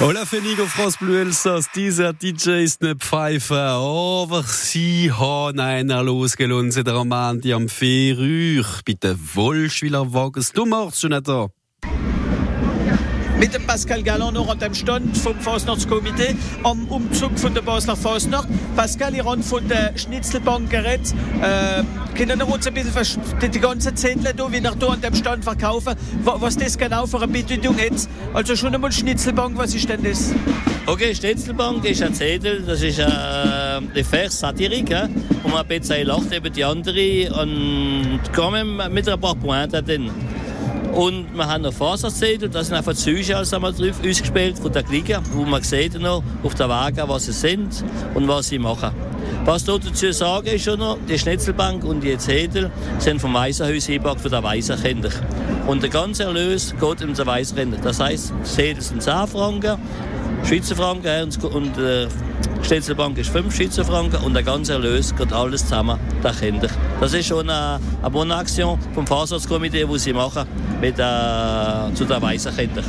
Hola 0.00 0.24
Fenigo 0.24 0.66
Bleu 0.98 1.18
Elsass, 1.18 1.70
dieser 1.74 2.14
DJ 2.14 2.64
ist 2.64 2.80
ne 2.80 2.96
Pfeife, 2.96 3.54
aber 3.54 4.42
sie 4.44 5.12
haben 5.12 5.60
einer 5.60 6.02
losgelunzt, 6.02 6.78
der 6.78 6.94
Amandi 6.94 7.52
am 7.52 7.68
Fährüch. 7.68 8.80
Bitte 8.82 9.14
Wollschwiller 9.34 10.10
Wagens, 10.14 10.52
du 10.52 10.64
machst 10.64 11.02
schon 11.02 11.10
nicht 11.10 11.28
da. 11.28 11.48
Mit 13.40 13.54
dem 13.54 13.66
Pascal 13.66 14.02
Galland 14.02 14.34
noch 14.34 14.48
an 14.50 14.58
dem 14.58 14.74
Stand 14.74 15.16
vom 15.16 15.34
Fasnachtskomitee 15.40 16.36
am 16.62 16.86
Umzug 16.88 17.38
von 17.38 17.54
der 17.54 17.62
Basler 17.62 17.96
Fasnacht. 17.96 18.48
Pascal, 18.76 19.14
ihr 19.14 19.24
habt 19.24 19.42
von 19.42 19.66
der 19.66 19.96
Schnitzelbank 19.96 20.68
geredet. 20.68 21.14
Äh, 21.40 21.82
können 22.14 22.42
uns 22.42 22.66
ein 22.66 22.74
bisschen 22.74 23.22
die, 23.40 23.48
die 23.48 23.58
ganze 23.60 23.94
Zettel 23.94 24.34
da, 24.36 24.52
wie 24.52 24.56
ihr 24.58 24.70
da 24.78 24.86
an 24.88 25.00
dem 25.00 25.14
Stand 25.14 25.42
verkaufen, 25.42 25.94
wa- 26.22 26.36
was 26.38 26.58
das 26.58 26.76
genau 26.76 27.06
für 27.06 27.16
eine 27.22 27.28
Bedeutung 27.28 27.78
hat? 27.78 28.06
Also 28.34 28.54
schon 28.56 28.74
einmal 28.74 28.92
Schnitzelbank, 28.92 29.56
was 29.56 29.74
ist 29.74 29.88
denn 29.88 30.02
das? 30.02 30.32
Okay, 30.84 31.14
Stetzelbank 31.14 31.82
ist 31.86 32.02
ein 32.02 32.12
Zettel, 32.12 32.62
das 32.66 32.82
ist 32.82 32.98
äh, 32.98 33.04
eine 33.04 34.04
Vers 34.04 34.38
Satirik, 34.40 34.90
ja, 34.90 35.08
wo 35.42 35.48
man 35.48 35.62
ein 35.66 35.66
bisschen 35.80 36.06
lacht 36.06 36.34
über 36.36 36.50
die 36.50 36.62
andere 36.64 37.32
und 37.40 38.20
kommen 38.34 38.82
mit 38.92 39.08
ein 39.08 39.18
paar 39.18 39.34
Pointen 39.34 39.82
drin. 39.84 40.10
Und 40.92 41.32
wir 41.34 41.46
haben 41.46 41.62
noch 41.62 41.72
Faserzettel, 41.72 42.48
das 42.48 42.66
sind 42.66 42.76
einfach 42.76 42.94
Züge 42.94 43.36
also 43.36 43.58
drauf 43.58 44.00
ausgespielt 44.00 44.58
von 44.58 44.72
der 44.72 44.82
Liga, 44.90 45.22
wo 45.32 45.44
man 45.44 45.62
sieht 45.62 45.98
noch 46.00 46.22
auf 46.42 46.54
der 46.54 46.68
Waage, 46.68 47.04
was 47.06 47.26
sie 47.26 47.32
sind 47.32 47.84
und 48.14 48.26
was 48.26 48.48
sie 48.48 48.58
machen. 48.58 48.90
Was 49.44 49.64
dort 49.64 49.86
dazu 49.86 50.10
sagen 50.12 50.48
ist 50.48 50.64
schon 50.64 50.80
noch, 50.80 50.98
die 51.08 51.18
Schnitzelbank 51.18 51.84
und 51.84 52.02
die 52.02 52.18
Zettel 52.18 52.70
sind 52.98 53.20
vom 53.20 53.34
Waisenhaus 53.34 53.88
eingepackt 53.88 54.20
für 54.20 54.30
die 54.30 54.42
Waisenkinder. 54.42 55.10
Und 55.66 55.82
der 55.82 55.90
ganze 55.90 56.24
Erlös 56.24 56.74
geht 56.78 57.02
um 57.02 57.14
die 57.14 57.26
Waisenkinder. 57.26 57.78
Das 57.82 58.00
heisst, 58.00 58.32
die 58.40 58.48
Zettel 58.48 58.82
sind 58.82 59.02
10 59.02 59.28
Franken, 59.28 59.78
Schweizer 60.44 60.76
Franken 60.76 61.24
und, 61.24 61.44
und 61.44 61.78
äh, 61.78 62.08
Schnitzelbank 62.62 63.18
ist 63.18 63.30
5 63.30 63.54
Schweizer 63.54 63.84
Franken 63.84 64.22
und 64.24 64.34
der 64.34 64.42
ganze 64.42 64.74
Erlös 64.74 65.14
geht 65.16 65.32
alles 65.32 65.62
zusammen 65.62 65.98
den 66.22 66.36
Kindern. 66.36 66.70
Das 67.00 67.12
ist 67.14 67.26
schon 67.26 67.48
eine, 67.48 67.80
eine 68.00 68.10
Bonaktion 68.10 68.78
vom 68.94 69.06
Fahrsatzkomitee, 69.06 69.86
die 69.86 69.98
sie 69.98 70.12
machen 70.12 70.46
mit, 70.80 70.98
äh, 70.98 71.94
zu 71.94 72.04
den 72.04 72.22
Waisenkindern. 72.22 72.84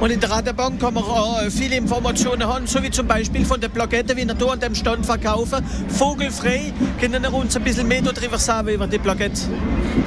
Und 0.00 0.10
in 0.10 0.20
der 0.20 0.30
Radebank 0.30 0.80
kann 0.80 0.94
man 0.94 1.04
auch 1.04 1.40
äh, 1.40 1.50
viele 1.50 1.76
Informationen 1.76 2.46
haben, 2.46 2.66
so 2.66 2.82
wie 2.82 2.90
zum 2.90 3.06
Beispiel 3.06 3.44
von 3.44 3.60
der 3.60 3.68
Plakette, 3.68 4.16
wie 4.16 4.26
wir 4.26 4.36
hier 4.36 4.52
an 4.52 4.60
dem 4.60 4.74
Stand 4.74 5.06
verkaufen. 5.06 5.64
Vogelfrei, 5.88 6.72
können 7.00 7.22
wir 7.22 7.32
uns 7.32 7.56
ein 7.56 7.62
bisschen 7.62 7.88
mehr 7.88 8.02
darüber 8.02 8.38
sagen 8.38 8.68
über 8.68 8.86
die 8.86 8.98
Plakette? 8.98 9.42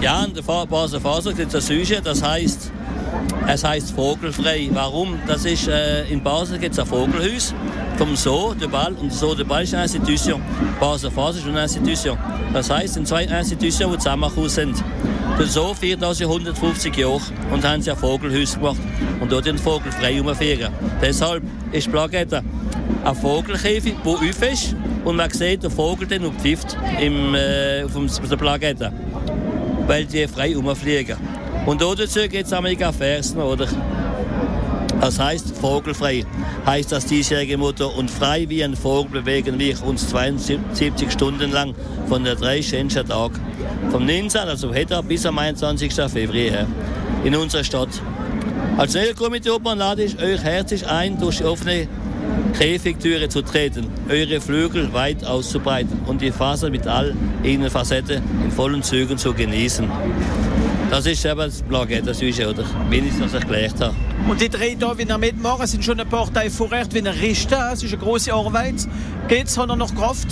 Ja, 0.01 0.23
in 0.23 0.33
der 0.33 0.41
Basler 0.41 1.01
Faser 1.01 1.33
gibt 1.33 1.53
es 1.53 1.69
ein 1.69 1.85
Sujet, 1.85 2.05
das 2.05 2.21
heißt, 2.21 2.71
es 3.47 3.63
heißt 3.63 3.91
vogelfrei. 3.91 4.69
Warum? 4.71 5.19
Das 5.27 5.45
ist, 5.45 5.67
äh, 5.67 6.05
in 6.05 6.21
Basel 6.21 6.57
gibt 6.59 6.73
es 6.73 6.79
ein 6.79 6.85
Vogelhaus 6.85 7.53
vom 7.97 8.15
Zoo 8.15 8.53
de 8.53 8.67
Ball 8.67 8.93
und 8.93 9.13
Zoo 9.13 9.35
de 9.35 9.45
Ball 9.45 9.63
ist 9.63 9.73
eine 9.73 9.83
Institution. 9.83 10.41
Basel 10.79 11.11
Faser 11.11 11.39
ist 11.39 11.47
eine 11.47 11.63
Institution. 11.63 12.17
Das 12.53 12.69
heißt, 12.69 12.95
sind 12.95 13.07
zwei 13.07 13.23
Institutionen, 13.23 13.93
die 13.93 13.97
zusammengekommen 13.99 14.49
sind. 14.49 14.83
Der 15.39 15.45
Zoo 15.47 15.73
feiert 15.73 16.01
das 16.01 16.19
Jahr 16.19 16.29
150 16.29 16.95
Jahre 16.95 17.19
und 17.51 17.63
haben 17.67 17.81
sie 17.81 17.91
ein 17.91 17.97
Vogelhaus 17.97 18.55
gemacht 18.55 18.77
und 19.19 19.31
dort 19.31 19.45
den 19.45 19.57
Vogel 19.57 19.91
frei 19.91 20.19
umfeiern. 20.21 20.71
Deshalb 21.01 21.43
ist 21.71 21.87
die 21.87 21.91
Plakette 21.91 22.43
ein 23.03 23.15
Vogelkäfig, 23.15 23.95
der 24.03 24.11
auf 24.13 24.21
ist 24.23 24.75
und 25.03 25.15
man 25.15 25.29
sieht 25.29 25.63
den 25.63 25.71
Vogel 25.71 26.07
dann 26.07 26.25
und 26.25 26.39
pfifft 26.41 26.75
im, 27.01 27.35
äh, 27.35 27.83
auf 27.83 27.93
dem- 27.93 28.09
der 28.29 28.37
Plakette 28.37 28.91
weil 29.87 30.05
die 30.05 30.27
frei 30.27 30.55
rumfliegen. 30.55 31.15
Und 31.65 31.81
dazu 31.81 32.19
gibt 32.29 32.45
es 32.45 32.53
einmal 32.53 32.75
Versen, 32.93 33.41
oder? 33.41 33.67
Das 35.01 35.19
heißt 35.19 35.57
vogelfrei. 35.57 36.23
Heißt 36.65 36.91
das 36.91 37.05
diesjährige 37.05 37.57
Motto 37.57 37.87
und 37.87 38.09
frei 38.09 38.45
wie 38.47 38.63
ein 38.63 38.75
Vogel 38.75 39.21
bewegen 39.21 39.59
wir 39.59 39.83
uns 39.83 40.09
72 40.09 41.11
Stunden 41.11 41.51
lang 41.51 41.75
von 42.07 42.23
der 42.23 42.35
drei 42.35 42.61
schönsten 42.61 43.07
Tag. 43.07 43.31
Vom 43.91 44.05
19. 44.05 44.41
also 44.41 44.73
heute 44.73 45.01
bis 45.03 45.25
am 45.25 45.37
21. 45.37 45.93
Februar 46.11 46.67
in 47.23 47.35
unserer 47.35 47.63
Stadt. 47.63 47.89
Als 48.77 48.93
Nährkomitee 48.93 49.49
Obmann 49.49 49.77
lade 49.77 50.03
ich 50.03 50.21
euch 50.21 50.43
herzlich 50.43 50.87
ein, 50.87 51.19
durch 51.19 51.37
die 51.37 51.45
offene 51.45 51.87
Käfigtüre 52.57 53.29
zu 53.29 53.41
treten, 53.41 53.87
eure 54.09 54.39
Flügel 54.39 54.93
weit 54.93 55.25
auszubreiten 55.25 55.99
und 56.05 56.21
die 56.21 56.31
Faser 56.31 56.69
mit 56.69 56.87
all 56.87 57.15
ihren 57.43 57.69
Facetten 57.69 58.21
in 58.43 58.51
vollen 58.51 58.81
Zügen 58.81 59.17
zu 59.17 59.33
genießen. 59.33 59.89
Das 60.89 61.05
ist 61.05 61.25
eben 61.25 61.39
das 61.39 61.61
Plakette, 61.61 62.03
das 62.03 62.21
ist, 62.21 62.39
oder? 62.39 62.63
Wie 62.89 62.97
ich 62.97 63.19
das 63.19 63.33
erklärt 63.33 63.79
habe. 63.81 63.95
Und 64.29 64.39
die 64.39 64.49
drei 64.49 64.75
da, 64.79 64.97
wie 64.97 65.03
ihr 65.03 65.17
mitmachen, 65.17 65.67
sind 65.67 65.83
schon 65.83 65.99
ein 65.99 66.07
paar 66.07 66.31
Tage 66.31 66.49
vorher, 66.49 66.85
wie 66.91 66.99
ihr 66.99 67.13
richten. 67.21 67.55
Es 67.73 67.83
ist 67.83 67.93
eine 67.93 68.01
große 68.01 68.33
Arbeit. 68.33 68.75
Geht's, 69.27 69.57
hat 69.57 69.69
er 69.69 69.75
noch 69.75 69.93
Kraft? 69.93 70.27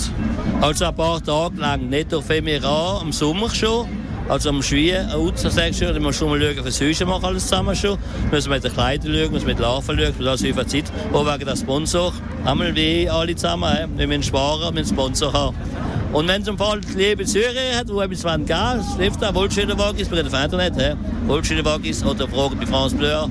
Also 0.60 0.86
ein 0.86 0.94
paar 0.94 1.22
Tage 1.22 1.58
lang, 1.58 1.88
nicht 1.88 2.14
auf 2.14 2.30
Emirat, 2.30 3.02
im 3.02 3.12
Sommer 3.12 3.50
schon. 3.50 3.86
Also 4.26 4.48
am 4.48 4.62
Schwien, 4.62 5.06
sagst 5.36 5.82
du, 5.82 5.92
da 5.92 6.00
musst 6.00 6.22
du 6.22 6.26
mal 6.26 6.40
schauen, 6.40 6.64
was 6.64 6.80
Hüse 6.80 7.04
machen 7.04 7.26
alles 7.26 7.46
zusammen 7.46 7.76
schon. 7.76 7.98
Müssen 8.30 8.50
mit 8.50 8.64
den 8.64 8.72
Kleidern 8.72 9.12
schauen, 9.12 9.32
müssen 9.32 9.46
mit 9.46 9.58
Larven 9.58 9.98
schauen, 9.98 10.14
das 10.18 10.40
ist 10.40 10.48
über 10.48 10.66
Zeit. 10.66 10.84
Auch 11.12 11.26
wegen 11.26 11.44
der 11.44 11.56
Sponsor. 11.56 12.12
Einmal 12.44 12.74
wie 12.74 13.10
alle 13.10 13.36
zusammen, 13.36 13.90
wir 13.96 14.06
müssen 14.06 14.22
sparen, 14.22 14.74
wir 14.74 14.80
müssen 14.80 14.94
Sponsor 14.94 15.32
haben. 15.32 15.56
Und 16.14 16.28
wenn 16.28 16.44
zum 16.44 16.56
Fall 16.56 16.80
die 16.80 16.96
liebe 16.96 17.24
Zürich 17.24 17.76
hat, 17.76 17.88
wo 17.88 18.00
etwas 18.00 18.22
wollen, 18.22 18.46
es 18.48 18.96
hilft 18.96 19.24
auch 19.24 19.34
Wohlschönerwagis, 19.34 20.08
wir 20.08 20.18
reden 20.18 20.30
von 20.30 20.42
Internet, 20.42 20.74
he. 20.76 20.94
Wohlschönerwagis 21.26 22.04
oder 22.04 22.28
fragen 22.28 22.56
bei 22.56 22.66
France 22.66 22.94
Bleu, 22.94 23.26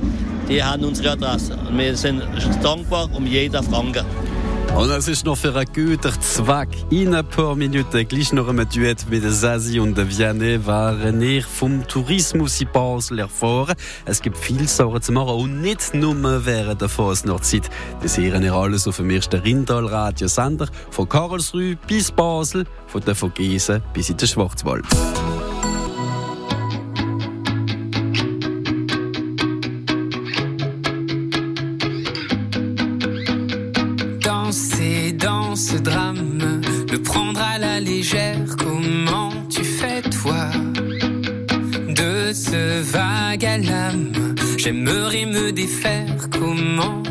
die 0.49 0.61
haben 0.61 0.83
unsere 0.83 1.11
Adresse. 1.11 1.57
Und 1.69 1.77
wir 1.77 1.95
sind 1.95 2.21
dankbar 2.61 3.07
um 3.13 3.25
jeden 3.25 3.63
Franken. 3.63 4.05
Und 4.75 4.89
es 4.89 5.07
ist 5.07 5.23
noch 5.25 5.37
für 5.37 5.55
einen 5.55 5.71
guten 5.71 6.21
Zweck. 6.21 6.69
In 6.89 7.13
ein 7.13 7.25
paar 7.27 7.55
Minuten 7.55 8.07
gleich 8.07 8.33
noch 8.33 8.47
ein 8.47 8.67
Duett 8.73 9.07
mit 9.07 9.23
Sasi 9.23 9.79
und 9.79 9.95
Vianney 9.95 10.65
waren 10.65 11.21
ihr 11.21 11.43
vom 11.43 11.87
Tourismus 11.87 12.59
in 12.59 12.67
Basel 12.73 13.19
erfahren. 13.19 13.75
Es 14.05 14.21
gibt 14.21 14.35
viel 14.35 14.67
Sachen 14.67 15.01
zu 15.01 15.11
machen 15.11 15.35
und 15.35 15.61
nicht 15.61 15.93
nur 15.93 16.15
während 16.45 16.81
der 16.81 16.89
Fasnachtzeit. 16.89 17.69
Das 18.01 18.17
hören 18.17 18.43
ihr 18.43 18.53
alles 18.53 18.87
auf 18.87 18.97
dem 18.97 19.11
ersten 19.11 19.41
Rindal 19.41 19.85
Radiosender 19.85 20.67
von 20.89 21.07
Karlsruhe 21.07 21.77
bis 21.87 22.11
Basel, 22.11 22.65
von 22.87 23.01
der 23.05 23.15
Vogesen 23.15 23.83
bis 23.93 24.09
in 24.09 24.17
den 24.17 24.27
Schwarzwald. 24.27 24.85
J'aimerais 44.63 45.25
me 45.25 45.51
défaire, 45.51 46.29
comment 46.31 47.02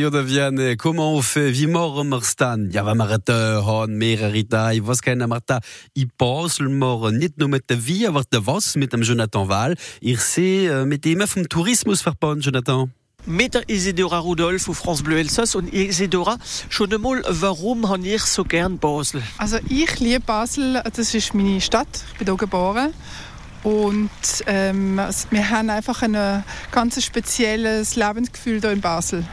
Sasi 0.00 0.06
oder 0.06 0.26
Vianne, 0.26 0.76
comment 0.76 1.16
on 1.16 1.22
fait? 1.22 1.52
Wie 1.52 1.66
machen 1.66 2.08
wir's 2.08 2.34
dann? 2.36 2.70
Ja, 2.70 2.86
wenn 2.86 2.96
wir 2.96 3.18
da 3.18 3.62
haben, 3.64 3.98
mehrere 3.98 4.46
Tage, 4.46 4.86
was 4.86 5.02
können 5.02 5.28
wir 5.28 5.40
da 5.44 5.60
in 5.94 6.10
Basel 6.16 6.68
machen? 6.68 7.18
Nicht 7.18 7.38
nur 7.38 7.48
mit 7.48 7.68
der 7.68 7.86
Wie, 7.86 8.06
aber 8.06 8.22
der 8.32 8.46
Was 8.46 8.76
mit 8.76 8.92
dem 8.92 9.02
Jonathan 9.02 9.48
Wahl. 9.48 9.74
Ich 10.00 10.20
sehe 10.20 10.82
äh, 10.82 10.86
mit 10.86 11.04
dem 11.04 11.20
vom 11.26 11.48
Tourismusverband, 11.48 12.44
Jonathan. 12.44 12.92
Mit 13.26 13.52
der 13.54 13.68
Isidora 13.68 14.18
Rudolph 14.18 14.68
auf 14.70 14.78
France 14.78 15.02
Bleu 15.02 15.18
Elsass 15.18 15.54
und 15.54 15.72
Isidora, 15.72 16.38
schon 16.70 16.92
einmal, 16.94 17.22
warum 17.28 17.88
habe 17.88 18.06
ich 18.06 18.22
so 18.22 18.44
gern 18.44 18.78
Basel? 18.78 19.22
Also 19.36 19.58
ich 19.68 20.00
liebe 20.00 20.20
Basel, 20.20 20.82
das 20.94 21.14
ist 21.14 21.34
meine 21.34 21.60
Stadt, 21.60 22.04
ich 22.12 22.18
bin 22.18 22.26
hier 22.26 22.36
geboren. 22.36 22.94
Und 23.62 24.10
ähm, 24.46 24.98
wir 25.30 25.50
haben 25.50 25.68
einfach 25.68 26.00
ein 26.00 26.42
ganz 26.70 27.04
spezielles 27.04 27.96
Lebensgefühl 27.96 28.60
hier 28.60 28.70
in 28.70 28.80
Basel. 28.80 29.24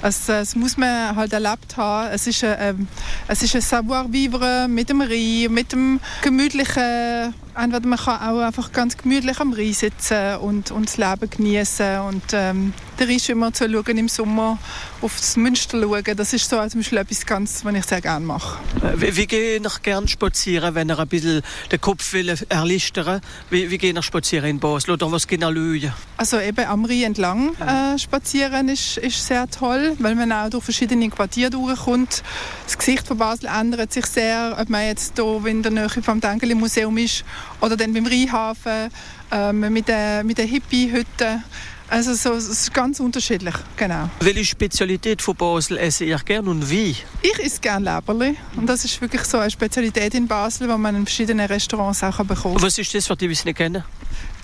Also, 0.00 0.32
das 0.32 0.54
muss 0.54 0.76
man 0.76 1.16
halt 1.16 1.32
erlebt 1.32 1.76
haben. 1.76 2.10
Es 2.12 2.26
ist 2.26 2.44
ein, 2.44 2.56
ähm, 2.60 2.88
es 3.26 3.42
ist 3.42 3.54
ein 3.54 3.60
Savoir-vivre 3.60 4.66
mit 4.68 4.88
dem 4.88 5.00
Rhein, 5.00 5.52
mit 5.52 5.72
dem 5.72 6.00
gemütlichen. 6.22 7.34
Entweder 7.56 7.86
man 7.88 7.98
kann 7.98 8.20
auch 8.20 8.40
einfach 8.40 8.72
ganz 8.72 8.96
gemütlich 8.96 9.40
am 9.40 9.52
Rhein 9.52 9.72
sitzen 9.72 10.36
und, 10.36 10.70
und 10.70 10.86
das 10.86 10.96
Leben 10.96 11.30
genießen 11.30 12.00
und 12.00 12.22
ähm, 12.32 12.72
der 12.98 13.08
Rhein 13.08 13.18
immer 13.28 13.52
zu 13.52 13.70
schauen 13.70 13.98
im 13.98 14.08
Sommer 14.08 14.58
auf 15.00 15.16
das 15.16 15.36
Münster 15.36 15.80
schauen. 15.80 16.16
Das 16.16 16.32
ist 16.32 16.48
so 16.48 16.56
zum 16.68 16.80
Beispiel 16.80 16.98
etwas 16.98 17.26
ganz, 17.26 17.64
was 17.64 17.74
ich 17.74 17.84
sehr 17.84 18.00
gerne 18.00 18.24
mache. 18.24 18.58
Äh, 18.82 19.00
Wie, 19.00 19.16
wie 19.16 19.26
gehe 19.26 19.56
ich 19.56 19.82
gern 19.82 20.08
spazieren, 20.08 20.74
wenn 20.74 20.90
er 20.90 20.98
ein 20.98 21.08
bisschen 21.08 21.42
den 21.70 21.80
Kopf 21.80 22.12
will 22.12 22.34
erleichtern? 22.48 23.20
Wie, 23.50 23.70
wie 23.70 23.78
gehe 23.78 23.92
ich 23.92 24.04
spazieren 24.04 24.48
in 24.50 24.58
Basel 24.58 24.92
oder 24.92 25.10
was 25.10 25.26
gehen 25.26 25.40
lösen? 25.40 25.92
Also 26.16 26.40
eben 26.40 26.66
am 26.66 26.84
Rhein 26.84 27.02
entlang 27.02 27.54
äh, 27.56 27.98
spazieren 27.98 28.68
ist, 28.68 28.98
ist 28.98 29.26
sehr 29.26 29.48
toll, 29.48 29.94
weil 29.98 30.14
man 30.14 30.32
auch 30.32 30.50
durch 30.50 30.64
verschiedene 30.64 31.08
Quartiere 31.08 31.50
durchkommt. 31.50 32.22
Das 32.64 32.76
Gesicht 32.76 33.06
von 33.06 33.18
Basel 33.18 33.48
ändert 33.48 33.92
sich 33.92 34.06
sehr, 34.06 34.56
ob 34.60 34.68
man 34.68 34.84
jetzt 34.86 35.14
hier 35.16 35.46
in 35.46 35.62
der 35.62 35.72
Nähe 35.72 35.88
vom 35.88 36.20
Tengeli 36.20 36.54
Museum 36.54 36.96
ist 36.98 37.24
oder 37.60 37.76
dann 37.76 37.92
beim 37.92 38.06
Rheinhafen 38.06 38.90
ähm, 39.30 39.60
mit 39.72 39.88
den, 39.88 40.26
mit 40.26 40.38
den 40.38 40.48
Hippie-Hütten. 40.48 41.44
Also 41.90 42.12
so, 42.12 42.34
es 42.34 42.46
ist 42.48 42.74
ganz 42.74 43.00
unterschiedlich, 43.00 43.54
genau. 43.76 44.10
Welche 44.20 44.44
Spezialität 44.44 45.22
von 45.22 45.34
Basel 45.34 45.78
esse 45.78 46.04
ich 46.04 46.24
gern 46.26 46.46
und 46.46 46.68
wie? 46.68 46.94
Ich 47.22 47.38
esse 47.38 47.60
gerne 47.60 47.94
Leberli 47.96 48.36
und 48.56 48.66
das 48.66 48.84
ist 48.84 49.00
wirklich 49.00 49.24
so 49.24 49.38
eine 49.38 49.50
Spezialität 49.50 50.14
in 50.14 50.28
Basel, 50.28 50.68
die 50.68 50.76
man 50.76 50.94
in 50.94 51.06
verschiedenen 51.06 51.46
Restaurants 51.46 52.02
auch 52.02 52.18
bekommen 52.18 52.56
kann. 52.56 52.62
Was 52.62 52.76
ist 52.76 52.94
das, 52.94 53.08
was 53.08 53.16
die 53.16 53.28
nicht 53.28 53.56
kennen? 53.56 53.84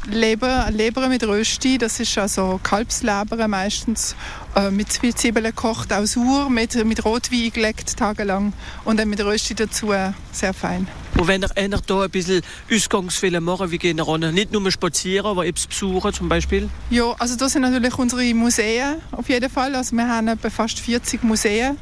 Leber, 0.07 0.69
Leber 0.71 1.09
mit 1.09 1.23
Rösti, 1.25 1.77
das 1.77 2.01
ist 2.01 2.17
also 2.17 2.61
Kalbsleber 2.63 3.47
meistens 3.47 4.17
äh, 4.57 4.71
mit 4.71 4.93
Zwiebeln 4.93 5.47
gekocht, 5.47 5.93
auch 5.93 6.05
sauer, 6.07 6.51
mit, 6.51 6.83
mit 6.85 7.05
Rotwein 7.05 7.51
gelegt 7.51 7.97
tagelang 7.97 8.53
und 8.85 8.99
dann 8.99 9.09
mit 9.09 9.21
Rösti 9.21 9.55
dazu, 9.55 9.93
äh, 9.93 10.13
sehr 10.33 10.55
fein. 10.55 10.89
Und 11.17 11.29
wenn 11.29 11.43
er 11.45 11.57
einer 11.57 11.81
da 11.81 12.03
ein 12.03 12.11
bisschen 12.11 12.43
Ausgangsfehler 12.73 13.41
machen, 13.41 13.71
wie 13.71 13.79
gehen 13.79 13.99
wir 13.99 14.09
ran? 14.09 14.35
Nicht 14.35 14.53
nur 14.53 14.69
spazieren, 14.73 15.27
aber 15.27 15.47
etwas 15.47 15.69
besuchen 15.69 16.13
zum 16.13 16.29
Beispiel? 16.29 16.69
Ja, 16.91 17.15
also 17.19 17.37
das 17.37 17.53
sind 17.53 17.63
natürlich 17.63 17.97
unsere 17.97 18.35
Museen 18.35 18.97
auf 19.13 19.29
jeden 19.29 19.49
Fall. 19.49 19.77
Also 19.77 19.95
wir 19.95 20.09
haben 20.09 20.27
etwa 20.27 20.51
fast 20.51 20.81
40 20.81 21.23
Museen. 21.23 21.79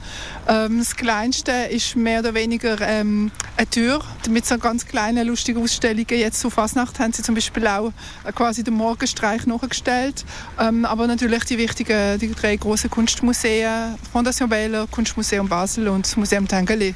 Ähm, 0.46 0.78
das 0.78 0.94
kleinste 0.96 1.52
ist 1.70 1.96
mehr 1.96 2.20
oder 2.20 2.34
weniger 2.34 2.78
ähm, 2.82 3.30
eine 3.56 3.70
Tür 3.70 4.00
mit 4.28 4.44
so 4.44 4.58
ganz 4.58 4.86
kleinen 4.86 5.26
lustigen 5.26 5.62
Ausstellungen. 5.62 6.06
Jetzt 6.10 6.40
zu 6.40 6.50
Fasnacht 6.50 6.98
haben 6.98 7.14
sie 7.14 7.22
zum 7.22 7.34
Beispiel 7.34 7.66
auch 7.66 7.92
äh, 8.24 8.32
quasi 8.32 8.62
den 8.62 8.74
Morgenstreich 8.74 9.46
nachgestellt. 9.46 10.26
Ähm, 10.60 10.84
aber 10.84 11.06
natürlich 11.06 11.44
die 11.44 11.56
wichtigen, 11.56 12.18
die 12.18 12.32
drei 12.32 12.56
großen 12.62 12.88
Kunstmuseen, 12.88 13.96
Fondation 14.12 14.48
Wähler, 14.48 14.86
Kunstmuseum 14.88 15.48
Basel 15.48 15.88
und 15.88 16.06
das 16.06 16.16
Museum 16.16 16.46
Tengeli. 16.46 16.94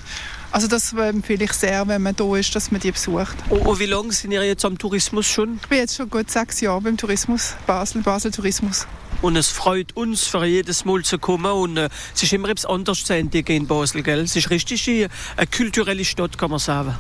Also 0.53 0.69
das 0.69 0.93
empfehle 0.93 1.45
ich 1.45 1.53
sehr, 1.53 1.87
wenn 1.89 2.03
man 2.03 2.14
da 2.14 2.37
ist, 2.37 2.55
dass 2.55 2.71
man 2.71 2.81
die 2.81 2.93
besucht. 2.93 3.37
Und, 3.51 3.67
und 3.67 3.79
wie 3.81 3.87
lange 3.87 4.12
sind 4.12 4.31
ihr 4.31 4.45
jetzt 4.45 4.64
am 4.64 4.79
Tourismus 4.79 5.27
schon? 5.27 5.59
Ich 5.61 5.69
bin 5.69 5.79
jetzt 5.79 5.97
schon 5.97 6.09
gut 6.09 6.31
sechs 6.31 6.61
Jahre 6.61 6.81
beim 6.83 6.97
Tourismus, 6.97 7.57
Basel, 7.67 8.03
Basel 8.03 8.31
Tourismus. 8.31 8.87
Und 9.23 9.35
es 9.35 9.49
freut 9.49 9.97
uns, 9.97 10.25
für 10.27 10.45
jedes 10.45 10.85
Mal 10.85 11.03
zu 11.03 11.19
kommen. 11.19 11.51
Und 11.51 11.79
äh, 11.79 11.89
es 12.14 12.23
ist 12.23 12.33
immer 12.33 12.49
etwas 12.49 12.67
anderes 12.67 13.05
zu 13.05 13.14
entdecken 13.14 13.57
in 13.57 13.67
Basel. 13.67 14.03
Gell? 14.03 14.21
Es 14.21 14.37
ist 14.37 14.51
richtig 14.51 14.89
eine, 14.89 15.09
eine 15.37 15.47
kulturelle 15.49 16.05
Stadt, 16.05 16.39
kann 16.39 16.51
man 16.51 16.61
sagen. 16.61 16.95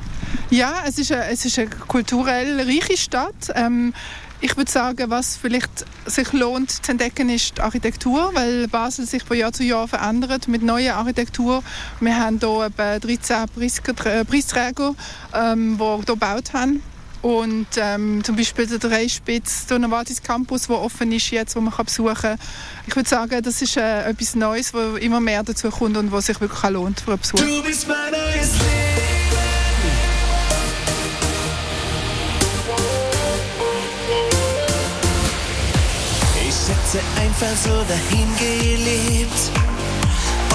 Ja, 0.50 0.82
es 0.86 0.98
ist 0.98 1.12
eine, 1.12 1.26
es 1.26 1.44
ist 1.44 1.58
eine 1.58 1.68
kulturell 1.68 2.60
reiche 2.60 2.96
Stadt. 2.96 3.52
Ähm, 3.54 3.94
Ich 4.40 4.56
würde 4.56 4.70
sagen, 4.70 5.10
was 5.10 5.36
vielleicht 5.36 5.86
sich 6.04 6.32
lohnt 6.32 6.70
zu 6.70 6.90
entdecken, 6.90 7.30
ist 7.30 7.56
die 7.56 7.62
Architektur, 7.62 8.30
weil 8.34 8.68
Basel 8.68 9.06
sich 9.06 9.22
von 9.22 9.36
Jahr 9.36 9.52
zu 9.52 9.64
Jahr 9.64 9.88
verändert 9.88 10.46
mit 10.46 10.62
neuer 10.62 10.96
Architektur. 10.96 11.62
Wir 12.00 12.18
haben 12.18 12.38
hier 12.38 12.66
etwa 12.66 12.98
13 12.98 13.46
Preisträger, 13.54 14.20
äh, 14.20 14.24
Preisträger 14.24 14.94
ähm, 15.34 15.78
die 15.78 15.84
hier 15.84 16.04
gebaut 16.04 16.52
haben. 16.52 16.82
Und 17.22 17.66
ähm, 17.76 18.22
zum 18.22 18.36
Beispiel 18.36 18.66
der 18.66 18.78
Dreispitz, 18.78 19.66
der 19.66 19.78
Novartis 19.78 20.22
Campus, 20.22 20.68
der 20.68 20.80
offen 20.80 21.10
ist 21.12 21.30
jetzt, 21.30 21.56
wo 21.56 21.60
man 21.60 21.72
kann 21.74 21.86
besuchen 21.86 22.14
kann. 22.14 22.38
Ich 22.86 22.94
würde 22.94 23.08
sagen, 23.08 23.42
das 23.42 23.62
ist 23.62 23.76
äh, 23.76 24.04
etwas 24.04 24.34
Neues, 24.36 24.72
wo 24.74 24.96
immer 24.96 25.20
mehr 25.20 25.42
dazu 25.42 25.70
kommt 25.70 25.96
und 25.96 26.12
was 26.12 26.26
sich 26.26 26.40
wirklich 26.40 26.70
lohnt 26.70 27.00
für 27.00 27.12
einen 27.12 27.20
Besuch. 27.20 27.40
Hätte 36.96 37.20
einfach 37.20 37.56
so 37.62 37.84
dahin 37.84 38.26
gelebt, 38.38 39.50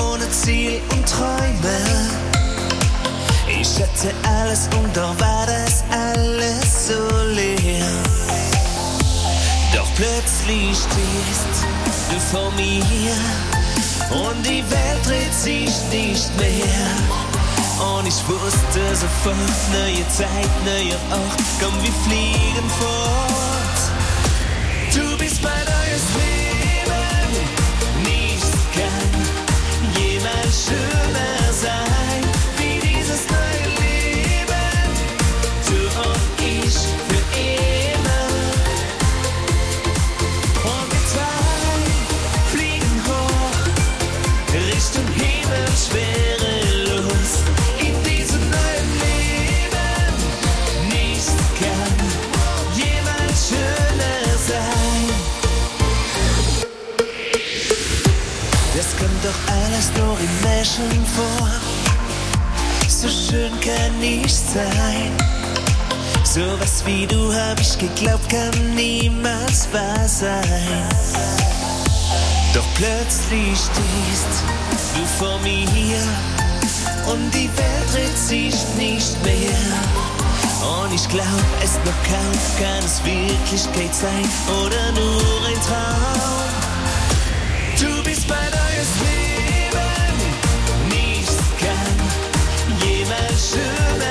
ohne 0.04 0.28
Ziel 0.32 0.82
und 0.92 1.08
Träume. 1.08 1.78
Ich 3.48 3.78
hätte 3.78 4.12
alles 4.28 4.68
und 4.76 4.98
doch 4.98 5.20
war 5.20 5.46
das 5.46 5.84
alles 5.92 6.88
so 6.88 7.28
leer. 7.28 7.86
Doch 9.76 9.86
plötzlich 9.96 10.78
stehst 10.78 11.54
du 12.10 12.20
vor 12.36 12.52
mir 12.54 13.14
und 14.10 14.44
die 14.44 14.64
Welt 14.72 15.06
dreht 15.06 15.34
sich 15.36 15.70
nicht 15.92 16.36
mehr. 16.40 16.88
Und 17.98 18.08
ich 18.08 18.18
wusste 18.28 18.96
sofort, 18.96 19.38
neue 19.74 20.08
Zeit, 20.10 20.50
neuer 20.66 21.20
Ort, 21.20 21.44
komm, 21.60 21.74
wir 21.84 21.94
fliegen 22.04 22.70
fort. 22.80 23.52
Du 24.94 25.18
bist 25.18 25.42
mein 25.44 25.54
neues 25.54 26.04
Leben, 26.16 26.31
Märchen 60.82 61.06
vor. 61.06 61.50
So 62.88 63.08
schön 63.08 63.52
kann 63.62 64.00
nicht 64.00 64.30
sein. 64.30 65.12
Sowas 66.24 66.84
wie 66.86 67.06
du 67.06 67.34
hab 67.34 67.60
ich 67.60 67.78
geglaubt, 67.78 68.30
kann 68.30 68.76
niemals 68.76 69.68
wahr 69.74 70.08
sein. 70.08 70.90
Doch 72.54 72.66
plötzlich 72.76 73.58
stehst 73.58 74.44
du 74.96 75.06
vor 75.18 75.40
mir 75.40 76.02
und 77.12 77.34
die 77.34 77.50
Welt 77.58 77.94
dreht 77.94 78.18
sich 78.18 78.56
nicht 78.78 79.24
mehr. 79.24 79.58
Und 80.62 80.94
ich 80.94 81.08
glaub, 81.10 81.26
es 81.64 81.76
noch 81.86 82.02
kaum 82.08 82.38
kann 82.60 82.84
es 82.86 83.04
Wirklichkeit 83.04 83.94
sein 83.96 84.30
oder 84.64 84.92
nur 84.92 85.48
ein 85.48 85.60
Traum. 85.62 86.42
Du 87.80 88.04
bist 88.04 88.28
mein 88.30 88.38
neues 88.38 89.01
should 93.54 94.11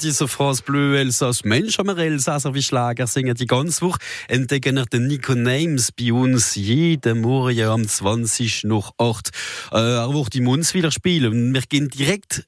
Mattis 0.00 0.22
auf 0.22 0.30
France 0.30 0.62
Bleu. 0.62 1.04
Mensch, 1.44 1.76
haben 1.76 1.88
wir 1.88 1.98
Elsasser 1.98 2.54
wie 2.54 2.62
Schlager 2.62 3.06
singen 3.06 3.34
die 3.34 3.46
ganze 3.46 3.82
Woche. 3.82 3.98
Entdecken 4.28 4.76
wir 4.76 4.86
den 4.86 5.08
Nico 5.08 5.34
Names 5.34 5.92
bei 5.92 6.10
uns 6.10 6.54
jeden 6.54 7.20
Morgen 7.20 7.60
am 7.66 7.86
20 7.86 8.64
nach 8.64 8.92
8. 8.96 9.30
Äh, 9.72 9.76
er 9.76 10.14
wird 10.14 10.34
im 10.36 10.44
Munzwiler 10.44 10.90
spielen. 10.90 11.32
Und 11.32 11.52
wir 11.52 11.60
gehen 11.68 11.90
direkt 11.90 12.46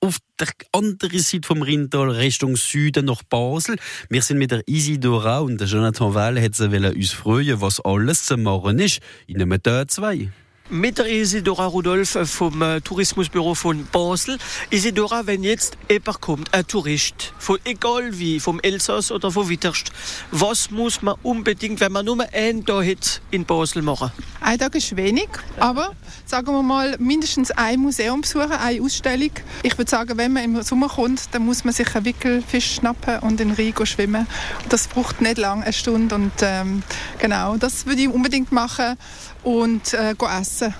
auf 0.00 0.18
der 0.38 0.48
anderen 0.72 1.20
Seite 1.20 1.46
vom 1.46 1.62
Rheintal 1.62 2.10
Richtung 2.10 2.54
Süden 2.56 3.06
nach 3.06 3.22
Basel. 3.22 3.76
Wir 4.10 4.20
sind 4.20 4.36
mit 4.36 4.50
der 4.50 4.62
Isidora 4.68 5.38
und 5.38 5.58
der 5.58 5.68
Jonathan 5.68 6.12
Weil 6.12 6.36
wollen 6.36 6.94
uns 6.94 7.12
freuen, 7.12 7.62
was 7.62 7.80
alles 7.80 8.26
zu 8.26 8.36
machen 8.36 8.78
ist. 8.78 9.00
In 9.26 9.40
einem 9.40 9.62
Tag 9.62 9.90
zwei. 9.90 10.28
Mit 10.70 10.96
der 10.96 11.06
Isidora 11.06 11.66
Rudolf 11.66 12.16
vom 12.24 12.62
äh, 12.62 12.80
Tourismusbüro 12.80 13.54
von 13.54 13.86
Basel. 13.92 14.38
Isidora, 14.70 15.26
wenn 15.26 15.42
jetzt 15.42 15.76
jemand 15.90 16.22
kommt, 16.22 16.54
ein 16.54 16.66
Tourist, 16.66 17.34
von 17.38 17.58
egal 17.64 18.18
wie, 18.18 18.40
vom 18.40 18.60
Elsass 18.60 19.12
oder 19.12 19.30
von 19.30 19.50
Witterst, 19.50 19.92
was 20.30 20.70
muss 20.70 21.02
man 21.02 21.16
unbedingt, 21.22 21.80
wenn 21.80 21.92
man 21.92 22.06
nur 22.06 22.24
einen 22.32 22.64
Tag 22.64 22.86
hat, 22.86 23.20
in 23.30 23.44
Basel 23.44 23.82
machen? 23.82 24.10
Ein 24.40 24.58
Tag 24.58 24.74
ist 24.74 24.96
wenig, 24.96 25.28
aber 25.60 25.94
sagen 26.24 26.46
wir 26.46 26.62
mal 26.62 26.96
mindestens 26.98 27.50
ein 27.50 27.80
Museum 27.80 28.22
besuchen, 28.22 28.52
eine 28.52 28.80
Ausstellung. 28.80 29.32
Ich 29.62 29.76
würde 29.76 29.90
sagen, 29.90 30.16
wenn 30.16 30.32
man 30.32 30.44
im 30.44 30.62
Sommer 30.62 30.88
kommt, 30.88 31.34
dann 31.34 31.44
muss 31.44 31.64
man 31.64 31.74
sich 31.74 31.94
einen 31.94 32.06
Wickelfisch 32.06 32.76
schnappen 32.76 33.18
und 33.18 33.38
in 33.38 33.54
den 33.54 33.72
Rhein 33.74 33.86
schwimmen. 33.86 34.26
Das 34.70 34.88
braucht 34.88 35.20
nicht 35.20 35.36
lang, 35.36 35.62
eine 35.62 35.74
Stunde. 35.74 36.14
Und 36.14 36.32
ähm, 36.40 36.82
genau, 37.18 37.58
das 37.58 37.84
würde 37.84 38.00
ich 38.00 38.08
unbedingt 38.08 38.50
machen 38.50 38.96
und 39.44 39.94
äh, 39.94 40.14
essen. 40.40 40.74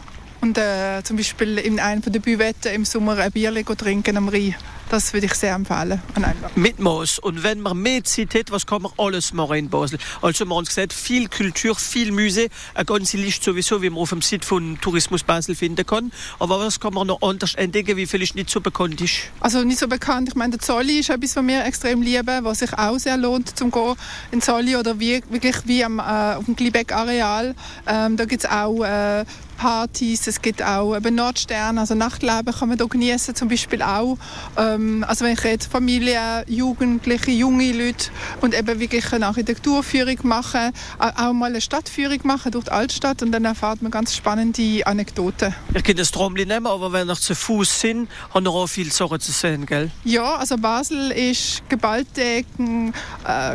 Und 0.45 0.59
äh, 0.59 1.03
zum 1.03 1.17
Beispiel 1.17 1.57
in 1.57 1.81
einer 1.81 2.03
der 2.03 2.21
Büvetten 2.21 2.71
im 2.75 2.85
Sommer 2.85 3.17
ein 3.17 3.33
Bier 3.33 3.65
trinken 3.65 4.19
am 4.19 4.29
Rhein. 4.29 4.55
Das 4.91 5.15
würde 5.15 5.25
ich 5.25 5.35
sehr 5.35 5.55
empfehlen. 5.55 6.03
Einem. 6.15 6.35
Mit 6.55 6.79
Maß. 6.79 7.19
Und 7.19 7.43
wenn 7.43 7.61
man 7.61 7.79
mehr 7.79 8.05
Zeit 8.05 8.35
hat, 8.35 8.51
was 8.51 8.67
kann 8.67 8.83
man 8.83 8.93
alles 8.99 9.33
machen 9.33 9.57
in 9.57 9.71
Basel? 9.71 9.99
Also, 10.21 10.45
man 10.45 10.59
hat 10.59 10.67
gesagt, 10.67 10.93
viel 10.93 11.29
Kultur, 11.29 11.75
viel 11.75 12.13
Musee, 12.13 12.51
eine 12.75 12.85
ganze 12.85 13.17
Liste 13.17 13.43
sowieso, 13.43 13.81
wie 13.81 13.89
man 13.89 14.01
auf 14.01 14.11
dem 14.11 14.21
Site 14.21 14.47
von 14.47 14.79
Tourismus 14.83 15.23
Basel 15.23 15.55
finden 15.55 15.87
kann. 15.87 16.13
Aber 16.39 16.61
was 16.61 16.79
kann 16.79 16.93
man 16.93 17.07
noch 17.07 17.23
anders 17.23 17.55
entdecken, 17.55 17.97
wie 17.97 18.07
vielleicht 18.07 18.35
nicht 18.35 18.51
so 18.51 18.61
bekannt 18.61 19.01
ist? 19.01 19.15
Also 19.41 19.65
nicht 19.65 19.79
so 19.79 19.89
bekannt. 19.89 20.29
Ich 20.29 20.35
meine, 20.35 20.53
der 20.53 20.61
Zolli 20.61 20.99
ist 20.99 21.09
etwas, 21.09 21.37
was 21.37 21.47
wir 21.47 21.65
extrem 21.65 22.03
lieben, 22.03 22.45
was 22.45 22.59
sich 22.59 22.73
auch 22.75 22.99
sehr 22.99 23.17
lohnt 23.17 23.59
zum 23.59 23.71
gehen 23.71 23.95
in 24.31 24.43
Zolli 24.43 24.77
oder 24.77 25.01
wie, 25.01 25.23
wirklich 25.31 25.57
wie 25.65 25.83
am, 25.83 25.99
äh, 25.99 26.35
auf 26.35 26.45
dem 26.45 26.55
Glibeck-Areal. 26.55 27.55
Ähm, 27.87 28.17
da 28.19 28.27
gibt 28.27 28.45
es 28.45 28.51
auch 28.51 28.85
äh, 28.85 29.25
Partys, 29.55 30.27
es 30.27 30.41
gibt 30.41 30.63
auch 30.63 30.97
eben 30.97 31.15
Nordstern, 31.15 31.79
also 31.79 31.95
Nachtleben 31.95 32.55
kann 32.55 32.69
man 32.69 32.79
da 32.79 32.85
genießen 32.85 33.35
zum 33.35 33.49
Beispiel 33.49 33.83
auch. 33.83 34.17
Ähm, 34.57 35.05
also 35.07 35.25
wenn 35.25 35.35
ich 35.35 35.45
rede, 35.45 35.65
Familie, 35.69 36.45
Jugendliche, 36.47 37.31
junge 37.31 37.73
Leute 37.73 38.11
und 38.41 38.55
eben 38.55 38.81
wirklich 38.81 39.13
eine 39.13 39.27
Architekturführung 39.27 40.19
machen, 40.23 40.73
auch 40.99 41.33
mal 41.33 41.47
eine 41.47 41.61
Stadtführung 41.61 42.21
machen 42.25 42.53
durch 42.53 42.65
die 42.65 42.71
Altstadt 42.71 43.23
und 43.23 43.33
dann 43.33 43.45
erfahrt 43.45 43.83
man 43.83 43.91
ganz 43.91 44.15
spannende 44.15 44.87
Anekdoten. 44.87 45.55
Ihr 45.75 45.83
könnt 45.83 45.99
das 45.99 46.11
Tramli 46.11 46.47
nehmen, 46.47 46.67
aber 46.67 46.93
wenn 46.93 47.09
ihr 47.09 47.17
zu 47.17 47.35
Fuß 47.35 47.81
sind, 47.81 48.09
haben 48.33 48.47
ihr 48.47 48.51
auch 48.51 48.67
viel 48.67 48.93
Sachen 48.93 49.21
zu 49.21 49.33
sehen, 49.33 49.67
gell? 49.67 49.91
Ja, 50.05 50.37
also 50.37 50.57
Basel 50.57 51.11
ist 51.11 51.63
geballte 51.69 52.21
äh, 52.23 52.43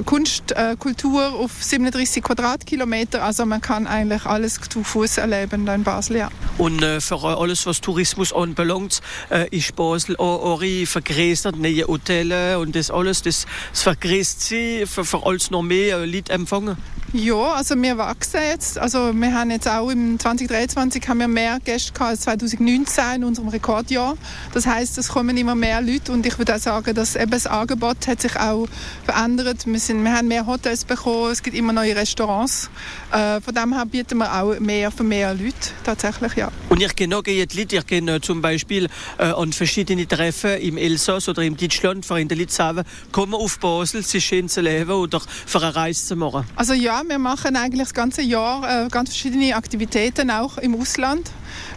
Kunst, 0.05 0.51
äh, 0.51 0.75
Kultur 0.77 1.33
auf 1.33 1.51
37 1.63 2.23
Quadratkilometer. 2.23 3.23
Also 3.23 3.45
man 3.45 3.61
kann 3.61 3.87
eigentlich 3.87 4.25
alles 4.25 4.59
zu 4.69 4.83
Fuß 4.83 5.17
erleben 5.17 5.65
da 5.65 5.75
in 5.75 5.83
Basel, 5.89 6.17
ja. 6.17 6.29
Und 6.59 6.83
äh, 6.83 7.01
für 7.01 7.19
alles, 7.23 7.65
was 7.65 7.81
Tourismus 7.81 8.31
anbelangt, 8.31 9.01
äh, 9.31 9.47
ist 9.49 9.75
Basel 9.75 10.17
auch, 10.17 10.61
vergrößert, 10.85 11.57
neue 11.57 11.87
Hotels 11.87 12.57
und 12.57 12.75
das 12.75 12.91
alles, 12.91 13.23
das, 13.23 13.47
das 13.71 13.81
vergrößt 13.81 14.39
sie 14.39 14.85
für, 14.85 15.03
für 15.03 15.25
alles 15.25 15.49
noch 15.49 15.63
mehr 15.63 15.97
äh, 15.97 16.05
Leute 16.05 16.31
empfangen. 16.31 16.77
Ja, 17.13 17.53
also 17.53 17.75
wir 17.81 17.97
wachsen 17.97 18.39
jetzt. 18.51 18.77
Also 18.77 19.11
wir 19.13 19.33
haben 19.33 19.49
jetzt 19.49 19.67
auch 19.67 19.89
im 19.89 20.19
2023 20.19 21.07
haben 21.07 21.19
wir 21.19 21.27
mehr 21.27 21.59
Gäste 21.63 21.91
gehabt 21.91 22.11
als 22.11 22.21
2019 22.21 23.03
in 23.15 23.23
unserem 23.23 23.47
Rekordjahr. 23.47 24.15
Das 24.53 24.67
heißt, 24.67 24.97
es 24.99 25.07
kommen 25.07 25.35
immer 25.35 25.55
mehr 25.55 25.81
Leute 25.81 26.11
und 26.11 26.23
ich 26.25 26.37
würde 26.37 26.55
auch 26.55 26.59
sagen, 26.59 26.93
dass 26.93 27.15
eben 27.15 27.31
das 27.31 27.47
Angebot 27.47 28.05
hat 28.07 28.21
sich 28.21 28.35
auch 28.35 28.67
verändert. 29.05 29.65
Wir, 29.65 29.79
sind, 29.79 30.03
wir 30.03 30.13
haben 30.13 30.27
mehr 30.27 30.45
Hotels 30.45 30.85
bekommen, 30.85 31.31
es 31.31 31.41
gibt 31.41 31.55
immer 31.55 31.73
neue 31.73 31.95
Restaurants. 31.95 32.69
Äh, 33.11 33.41
von 33.41 33.55
dem 33.55 33.73
her 33.73 33.85
bieten 33.87 34.19
wir 34.19 34.31
auch 34.31 34.59
mehr 34.59 34.91
für 34.91 35.03
mehr 35.03 35.33
Leute 35.33 35.55
tatsächlich, 35.83 36.35
ja. 36.35 36.51
Und 36.69 36.79
kennt 36.95 37.13
auch 37.15 37.23
die 37.23 37.39
Leute, 37.39 37.75
ihr 37.75 37.83
kennt 37.83 38.09
äh, 38.09 38.21
zum 38.21 38.41
Beispiel 38.41 38.87
äh, 39.17 39.23
an 39.23 39.51
verschiedene 39.51 40.07
Treffen 40.07 40.59
im 40.59 40.77
Elsass 40.77 41.27
oder 41.27 41.41
im 41.41 41.57
Deutschland, 41.57 42.05
für 42.05 42.19
in 42.19 42.27
der 42.27 42.37
Leute 42.37 42.53
sagen, 42.53 42.83
kommen 43.11 43.33
auf 43.33 43.59
Basel, 43.59 44.03
sie 44.03 44.21
schön 44.21 44.47
zu 44.47 44.61
leben 44.61 44.91
oder 44.91 45.21
für 45.45 45.59
eine 45.61 45.75
Reise 45.75 46.05
zu 46.05 46.15
machen. 46.15 46.45
Also 46.55 46.73
ja, 46.73 46.98
wir 47.07 47.19
machen 47.19 47.55
eigentlich 47.55 47.83
das 47.83 47.93
ganze 47.93 48.21
Jahr 48.21 48.85
äh, 48.85 48.87
ganz 48.89 49.09
verschiedene 49.09 49.55
Aktivitäten, 49.55 50.31
auch 50.31 50.57
im 50.57 50.79
Ausland. 50.79 51.29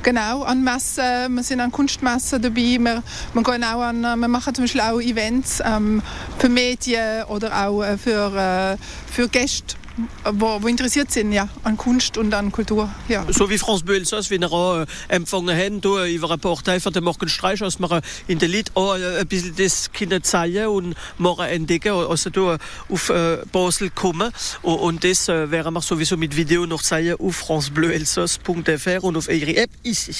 Genau, 0.03 0.43
an 0.43 0.65
Messen, 0.65 1.35
wir 1.35 1.43
sind 1.43 1.61
an 1.61 1.71
Kunstmessen 1.71 2.43
dabei, 2.43 2.79
wir, 2.81 3.03
wir, 3.33 3.43
gehen 3.43 3.65
auch 3.65 3.83
an, 3.83 4.03
wir 4.03 4.29
machen 4.29 4.55
zum 4.55 4.65
Beispiel 4.65 4.81
auch 4.81 5.01
Events 5.01 5.63
ähm, 5.65 6.03
für 6.39 6.49
Medien 6.49 7.25
oder 7.25 7.67
auch 7.67 7.83
äh, 7.83 7.97
für, 7.97 8.77
äh, 8.77 9.13
für 9.13 9.29
Gäste 9.29 9.77
wo, 10.25 10.63
wo 10.63 10.69
interessiert 10.69 11.11
sind 11.11 11.33
ja, 11.33 11.49
an 11.65 11.77
Kunst 11.77 12.17
und 12.17 12.33
an 12.35 12.53
Kultur. 12.53 12.89
Ja. 13.09 13.27
So 13.29 13.51
wie 13.51 13.59
France 13.59 13.85
Bleu 13.85 13.97
Elsass, 13.97 14.31
wie 14.31 14.41
wir 14.41 14.53
auch 14.53 14.81
äh, 14.81 14.87
empfangen 15.09 15.57
haben, 15.57 15.81
da, 15.81 16.07
über 16.07 16.31
eine 16.31 16.39
Partei 16.39 16.81
für 16.81 16.91
den 16.91 17.05
Morgen 17.05 17.29
Streich, 17.29 17.61
dass 17.61 17.79
wir 17.79 18.01
in 18.27 18.39
der 18.39 18.49
Lied 18.49 18.71
auch 18.75 18.97
äh, 18.97 19.21
ein 19.21 19.27
bisschen 19.27 19.55
das 19.57 19.93
können 19.93 20.23
zeigen 20.23 20.67
und 20.67 20.95
morgen 21.19 21.43
entdecken, 21.43 21.93
also 21.93 22.31
da 22.31 22.59
auf 22.89 23.11
äh, 23.11 23.39
Basel 23.51 23.91
kommen. 23.91 24.33
Und, 24.63 24.79
und 24.79 25.05
das 25.05 25.29
äh, 25.29 25.51
werden 25.51 25.75
wir 25.75 25.81
sowieso 25.81 26.17
mit 26.17 26.37
Video 26.37 26.67
noch 26.67 26.83
zeigen 26.83 27.17
auf 27.19 27.37
francebleuelsass.fr 27.37 29.05
und 29.05 29.17
auf 29.17 29.29
ihre 29.29 29.57
App 29.57 29.71
ici. 29.83 30.13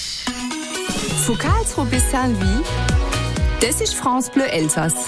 Von 1.25 1.37
Karlsruhe 1.37 1.85
bis 1.85 2.03
Salvi, 2.11 2.63
das 3.61 3.81
ist 3.81 3.95
France 3.95 4.31
Bleu 4.33 4.45
Elsass. 4.45 5.05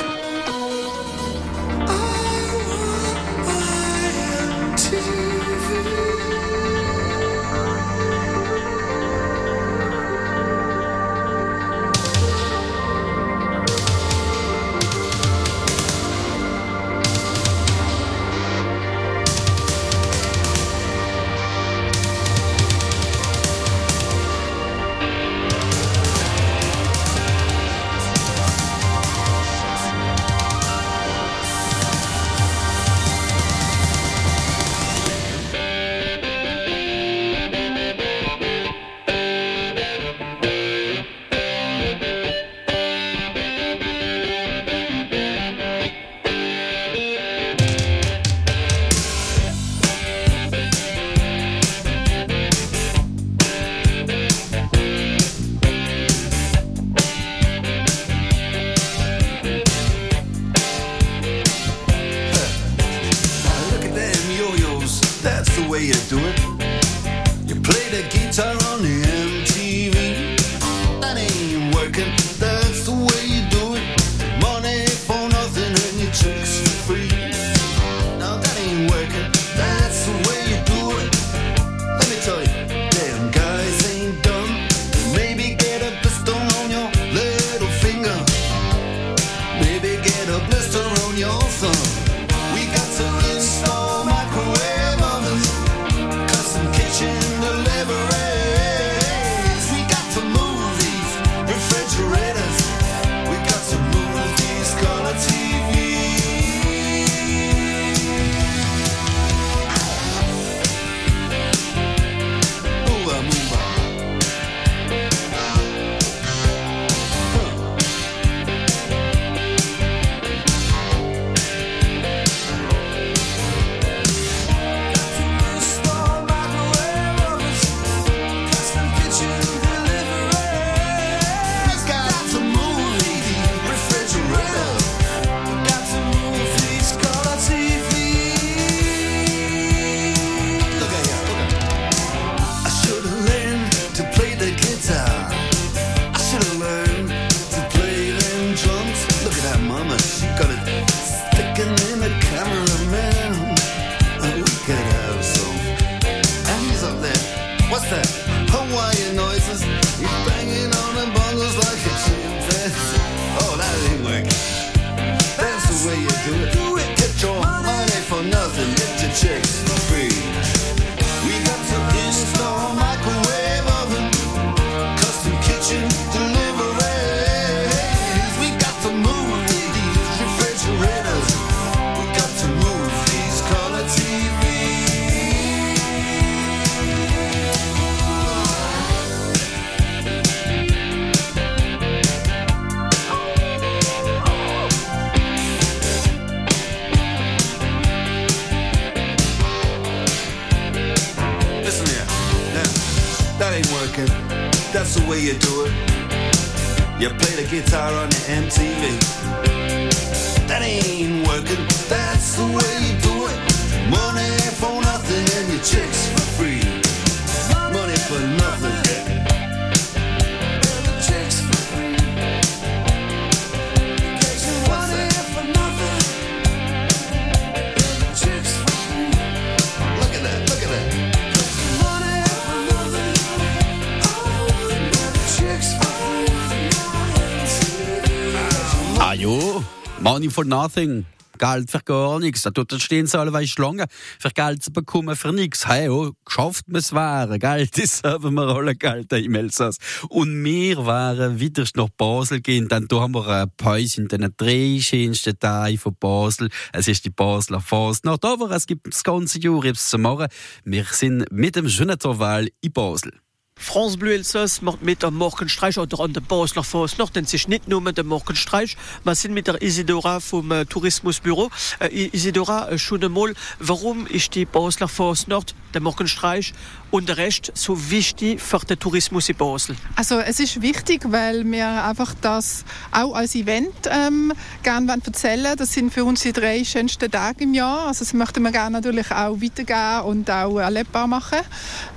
For 240.35 240.43
nothing. 240.43 241.05
Geld 241.37 241.71
für 241.71 241.79
gar 241.79 242.19
nichts. 242.19 242.41
Da 242.41 242.51
tut 242.51 242.73
stehen 242.81 243.07
sie 243.07 243.17
alle 243.17 243.31
weißt 243.31 243.51
Schlangen. 243.51 243.87
Für 244.19 244.29
Geld 244.31 244.63
zu 244.63 244.71
bekommen 244.71 245.15
für 245.15 245.31
nichts. 245.31 245.65
Hey, 245.65 245.87
oh, 245.87 246.11
geschafft 246.25 246.67
muss 246.67 246.91
wären. 246.91 247.39
Geld 247.39 247.77
ist 247.85 248.03
haben 248.03 248.33
wir 248.33 248.47
alle 248.47 248.75
Geld 248.75 249.13
im 249.13 249.35
Elsass. 249.35 249.77
Und 250.09 250.43
wir 250.43 250.85
waren 250.85 251.39
wieder 251.39 251.65
nach 251.75 251.89
Basel 251.97 252.41
gehen. 252.41 252.67
Dann 252.67 252.87
da 252.89 252.99
haben 252.99 253.13
wir 253.13 253.27
ein 253.27 253.51
Pause 253.55 254.01
in 254.01 254.07
den 254.09 254.33
drei 254.35 254.77
schönsten 254.81 255.39
Teilen 255.39 255.77
von 255.77 255.95
Basel. 255.97 256.49
Es 256.73 256.89
ist 256.89 257.05
die 257.05 257.11
Basler 257.11 257.61
Fasnacht. 257.61 258.25
Aber 258.25 258.51
es 258.51 258.67
gibt 258.67 258.87
das 258.87 259.03
ganze 259.03 259.39
Jahr 259.39 259.63
etwas 259.63 259.89
zu 259.89 259.97
machen. 259.97 260.27
Wir 260.65 260.83
sind 260.91 261.31
mit 261.31 261.55
dem 261.55 261.67
Jonathan 261.67 262.49
in 262.59 262.73
Basel. 262.73 263.13
France 263.57 263.97
Bleu 263.97 264.13
Elsass 264.13 264.61
macht 264.61 264.81
mit 264.83 265.03
am 265.03 265.15
Morgenstreich 265.15 265.77
oder 265.77 266.01
an 266.01 266.11
der 266.11 266.21
Basler 266.21 266.63
Forst 266.63 266.99
noch, 266.99 267.09
denn 267.09 267.23
ist 267.23 267.47
nicht 267.47 267.67
nur 267.69 267.79
mit 267.79 267.97
dem 267.97 268.07
Morgenstreich. 268.07 268.75
Wir 269.03 269.15
sind 269.15 269.33
mit 269.33 269.47
der 269.47 269.61
Isidora 269.61 270.19
vom 270.19 270.51
äh, 270.51 270.65
Tourismusbüro. 270.65 271.49
Äh, 271.79 272.09
Isidora, 272.11 272.69
äh, 272.69 272.77
schon 272.77 273.03
einmal, 273.03 273.33
warum 273.59 274.07
ist 274.07 274.35
die 274.35 274.45
Basler 274.45 274.89
Forst 274.89 275.29
Nord, 275.29 275.55
der 275.73 275.81
Morgenstreich 275.81 276.53
und 276.91 277.09
der 277.09 277.17
Rest 277.17 277.51
so 277.53 277.89
wichtig 277.89 278.41
für 278.41 278.59
den 278.59 278.79
Tourismus 278.79 279.29
in 279.29 279.35
Basel? 279.35 279.75
Also 279.95 280.19
es 280.19 280.39
ist 280.39 280.61
wichtig, 280.61 281.01
weil 281.07 281.49
wir 281.49 281.83
einfach 281.83 282.13
das 282.21 282.63
auch 282.91 283.15
als 283.15 283.35
Event 283.35 283.73
ähm, 283.89 284.33
gerne 284.63 284.87
wollen 284.87 285.01
erzählen 285.05 285.55
Das 285.57 285.73
sind 285.73 285.93
für 285.93 286.03
uns 286.03 286.21
die 286.21 286.33
drei 286.33 286.63
schönsten 286.63 287.09
Tage 287.09 287.43
im 287.43 287.53
Jahr. 287.53 287.87
Also 287.87 288.05
das 288.05 288.13
möchten 288.13 288.41
wir 288.43 288.51
gerne 288.51 288.71
natürlich 288.71 289.11
auch 289.11 289.41
weitergeben 289.41 290.07
und 290.07 290.29
auch 290.29 290.59
erlebbar 290.59 291.07
machen. 291.07 291.39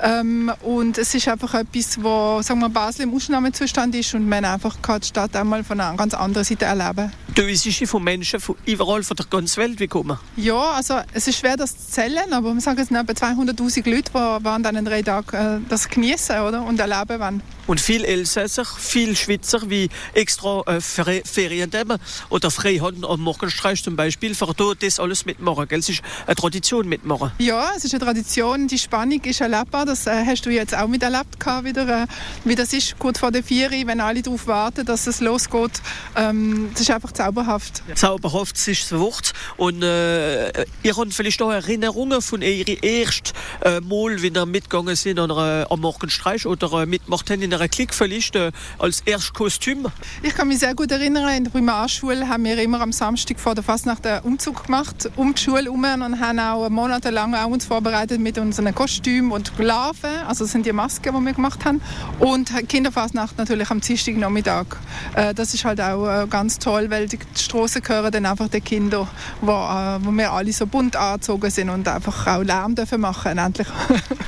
Ähm, 0.03 0.53
und 0.62 0.99
es 0.99 1.14
ist 1.14 1.28
einfach 1.28 1.55
etwas, 1.55 2.03
wo 2.03 2.43
sagen 2.43 2.61
wir, 2.61 2.68
Basel 2.68 3.03
im 3.03 3.14
Ausnahmezustand 3.14 3.95
ist 3.95 4.14
und 4.14 4.28
man 4.28 4.45
einfach 4.45 4.80
kann 4.82 5.01
die 5.01 5.07
Stadt 5.09 5.34
einmal 5.36 5.64
von 5.64 5.80
einer 5.80 5.97
ganz 5.97 6.14
anderen 6.14 6.45
Seite 6.45 6.64
erleben 6.64 7.12
Du 7.28 7.28
ist 7.37 7.87
von 7.89 8.03
Menschen 8.03 8.41
von 8.41 8.57
überall 8.66 9.03
von 9.03 9.16
der 9.16 9.26
ganzen 9.26 9.62
Welt 9.62 9.79
gekommen. 9.79 10.18
Ja, 10.37 10.72
also 10.72 11.01
es 11.12 11.29
ist 11.29 11.39
schwer, 11.39 11.57
das 11.57 11.76
zu 11.87 11.93
zählen, 11.93 12.33
aber 12.33 12.53
wir 12.55 12.61
sagen, 12.61 12.81
es 12.81 12.89
sind 12.89 12.97
etwa 12.97 13.12
200'000 13.12 13.89
Leute, 13.89 14.11
die, 14.12 14.18
an 14.49 14.62
diesen 14.62 14.85
drei 14.85 15.03
Tagen 15.03 15.37
äh, 15.64 15.68
das 15.68 15.89
genießen 15.89 16.41
oder? 16.41 16.64
und 16.64 16.81
erleben 16.81 17.20
wollen. 17.20 17.43
Und 17.66 17.81
viel 17.81 18.03
Elsässer, 18.05 18.64
viel 18.64 19.14
Schweizer, 19.14 19.68
wie 19.68 19.91
extra 20.14 20.62
äh, 20.66 20.81
Fer- 20.81 21.22
Ferien 21.26 21.70
nehmen 21.70 21.99
oder 22.31 22.51
frei 22.51 22.76
haben 22.79 23.05
am 23.05 23.20
Morgenstreich 23.20 23.85
zum 23.85 23.95
Beispiel, 23.95 24.35
für 24.35 24.55
das 24.81 24.99
alles 24.99 25.26
mitmachen. 25.26 25.68
Gell? 25.68 25.79
Es 25.81 25.89
ist 25.91 26.03
eine 26.26 26.35
Tradition 26.35 26.89
mitmachen. 26.89 27.33
Ja, 27.39 27.72
es 27.76 27.85
ist 27.85 27.93
eine 27.95 28.03
Tradition. 28.03 28.68
Die 28.68 28.79
Spannung 28.79 29.20
ist 29.22 29.41
erlebbar. 29.43 29.85
Das 29.85 30.07
äh, 30.07 30.24
hast 30.24 30.47
du 30.47 30.51
jetzt 30.51 30.74
auch 30.74 30.89
miterlebt, 30.89 31.39
gehabt, 31.39 31.64
wieder, 31.66 32.05
äh, 32.05 32.07
wie 32.45 32.55
das 32.55 32.72
ist, 32.72 32.99
kurz 32.99 33.18
vor 33.18 33.31
der 33.31 33.45
Vieri, 33.45 33.87
wenn 33.87 34.01
alle 34.01 34.22
darauf 34.22 34.47
warten, 34.47 34.87
dass 34.87 35.07
es 35.07 35.20
losgeht. 35.20 35.83
Ähm, 36.16 36.70
das 36.72 36.81
ist 36.83 36.91
einfach 36.91 37.12
zauberhaft. 37.19 37.83
Zauberhaft 37.95 38.57
ist 38.69 38.93
das 38.93 38.99
Wort. 38.99 39.33
Und 39.57 39.83
äh, 39.83 40.64
ihr 40.83 40.97
habt 40.97 41.12
vielleicht 41.12 41.43
auch 41.43 41.51
Erinnerungen 41.51 42.23
von 42.23 42.43
eurem 42.43 42.79
ersten 42.83 43.33
äh, 43.62 43.81
Mal, 43.81 44.23
wenn 44.23 44.37
ihr 44.37 44.47
mitgegangen 44.47 44.95
sind 44.95 45.19
an 45.19 45.31
einer, 45.31 45.66
am 45.71 45.81
Morgenstreich 45.81 46.47
oder 46.47 46.69
äh, 46.73 46.87
haben 47.09 47.43
in 47.43 47.53
einer 47.53 47.69
Klick 47.69 47.93
vielleicht 47.93 48.37
äh, 48.37 48.53
als 48.79 49.01
erstes 49.01 49.33
Kostüm. 49.33 49.87
Ich 50.23 50.35
kann 50.35 50.49
mich 50.49 50.61
sehr 50.61 50.75
gut 50.75 50.91
erinnern, 50.93 51.29
in 51.37 51.45
der 51.45 51.51
Primarschule 51.51 52.29
haben 52.29 52.45
wir 52.45 52.62
immer 52.62 52.81
am 52.81 52.93
Samstag 52.93 53.41
vor 53.41 53.55
der 53.55 53.64
Fastnacht 53.64 54.07
einen 54.07 54.23
Umzug 54.23 54.64
gemacht, 54.64 55.11
um 55.16 55.35
die 55.35 55.43
Schule 55.43 55.64
herum 55.64 55.85
und 55.85 56.21
haben 56.21 56.39
auch 56.39 56.69
monatelang 56.69 57.35
auch 57.35 57.49
uns 57.49 57.64
vorbereitet 57.64 58.21
mit 58.21 58.39
unseren 58.39 58.75
Kostümen 58.75 59.33
und 59.33 59.53
Larven, 59.59 60.11
also 60.27 60.45
das 60.45 60.53
sind 60.53 60.66
die 60.66 60.73
Masken, 60.73 61.14
die 61.14 61.21
wir 61.21 61.33
gemacht 61.33 61.64
haben. 61.64 61.81
Und 62.21 62.53
Kinderfastnacht 62.69 63.37
natürlich 63.39 63.71
am 63.71 63.81
Dienstagnachmittag. 63.81 64.66
Äh, 65.14 65.35
das 65.35 65.55
ist 65.55 65.64
halt 65.64 65.81
auch 65.81 66.07
äh, 66.07 66.27
ganz 66.29 66.59
toll, 66.59 66.91
weil 66.91 67.08
die 67.09 67.19
Straßen 67.35 67.83
gehören 67.83 68.13
dann 68.13 68.27
einfach 68.27 68.49
den 68.49 68.63
Kindern, 68.63 69.09
wo, 69.41 69.53
äh, 69.53 69.99
wo 70.05 70.11
wir 70.11 70.33
alle 70.33 70.53
so 70.53 70.67
bunt 70.67 70.97
angezogen 70.97 71.51
sind 71.51 71.71
und 71.71 71.87
einfach 71.89 72.27
auch 72.27 72.43
Lärm 72.43 72.75
dürfen 72.75 73.01
machen, 73.01 73.39
endlich. 73.39 73.69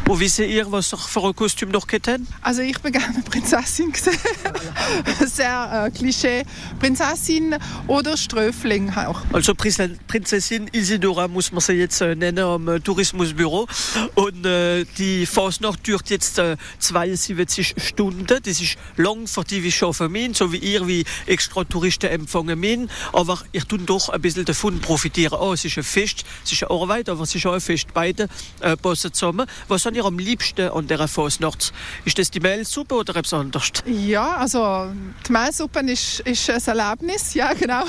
Und 0.09 0.19
wisst 0.19 0.41
ihr, 0.41 0.73
was 0.73 0.93
ihr 0.93 0.99
für 0.99 1.23
ein 1.23 1.37
Kostüm 1.37 1.71
noch 1.71 1.87
habt? 1.87 2.11
Also 2.43 2.63
ich 2.63 2.81
bin 2.81 2.91
gerne 2.91 3.23
Prinzessin 3.31 3.93
gewesen. 3.93 4.19
Sehr 5.33 5.87
äh, 5.87 5.97
Klischee. 5.97 6.45
Prinzessin 6.81 7.55
oder 7.87 8.17
Ströfling 8.17 8.91
auch. 8.97 9.21
Also 9.33 9.53
Prinzessin- 9.53 10.69
Isidora 10.73 11.29
muss 11.29 11.53
man 11.53 11.61
sie 11.61 11.75
jetzt 11.75 12.01
äh, 12.01 12.17
nennen 12.17 12.45
am 12.45 12.67
äh, 12.67 12.81
Tourismusbüro. 12.81 13.69
Und 14.17 14.45
äh, 14.45 14.85
die 14.99 15.27
Fasnacht 15.27 15.89
dauert 15.89 16.11
jetzt 16.11 16.41
äh, 16.41 16.57
72 16.81 17.77
Stunden. 17.79 18.27
Das 18.27 18.61
ist 18.61 18.77
lang 18.97 19.29
für 19.29 19.45
die 19.45 19.63
wie 19.63 19.71
für 19.71 20.09
mich, 20.09 20.37
so 20.37 20.53
wie 20.53 20.59
ihr 20.59 20.87
wie 20.89 21.05
extra 21.27 21.63
Touristen 21.65 22.11
empfangen 22.11 22.59
mich. 22.79 22.91
Aber 23.13 23.39
ihr 23.53 23.67
tut 23.67 23.89
doch 23.89 24.09
ein 24.09 24.21
bisschen 24.21 24.45
davon 24.45 24.81
profitieren. 24.81 25.39
Oh, 25.41 25.53
es 25.53 25.65
ist 25.65 25.77
ein 25.79 25.85
Fest, 25.85 26.25
es 26.45 26.53
ist 26.53 26.63
eine 26.63 26.71
Arbeit, 26.81 27.09
aber 27.09 27.23
es 27.23 27.35
ist 27.35 27.47
auch 27.47 27.55
ein 27.55 27.61
Fest. 27.61 27.89
Beide 27.95 28.29
äh, 28.61 28.77
passen 28.77 29.13
zusammen. 29.13 29.47
Was 29.69 29.87
habt 29.87 29.97
ihr 29.97 30.05
am 30.05 30.19
liebsten 30.19 30.69
an 30.69 30.87
dieser 30.87 31.09
Fasnacht? 31.09 31.73
Ist 32.05 32.19
das 32.19 32.31
die 32.31 32.41
Mehlsuppe 32.41 32.95
oder 32.95 33.17
etwas 33.17 33.35
anderes? 33.35 33.73
Ja, 33.87 34.37
also 34.37 34.91
die 35.27 35.33
Mehlsuppe 35.33 35.81
ist, 35.81 36.21
ist 36.21 36.51
ein 36.51 36.79
Erlebnis, 36.79 37.35
ja 37.35 37.53
genau. 37.59 37.85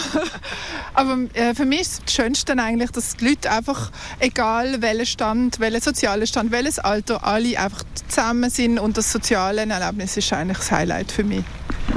Aber 0.93 1.17
äh, 1.33 1.53
für 1.53 1.65
mich 1.65 1.81
ist 1.81 2.03
das 2.05 2.13
Schönste 2.13 2.53
eigentlich, 2.57 2.91
dass 2.91 3.15
die 3.17 3.29
Leute 3.29 3.51
einfach, 3.51 3.91
egal 4.19 4.81
welcher 4.81 5.05
Stand, 5.05 5.59
welcher 5.59 5.81
sozialer 5.81 6.25
Stand, 6.25 6.51
welches 6.51 6.79
Alter, 6.79 7.23
alle 7.23 7.59
einfach 7.59 7.83
zusammen 8.07 8.49
sind 8.49 8.79
und 8.79 8.97
das 8.97 9.11
soziale 9.11 9.65
Erlebnis 9.65 10.17
ist 10.17 10.33
eigentlich 10.33 10.57
das 10.57 10.71
Highlight 10.71 11.11
für 11.11 11.23
mich. 11.23 11.43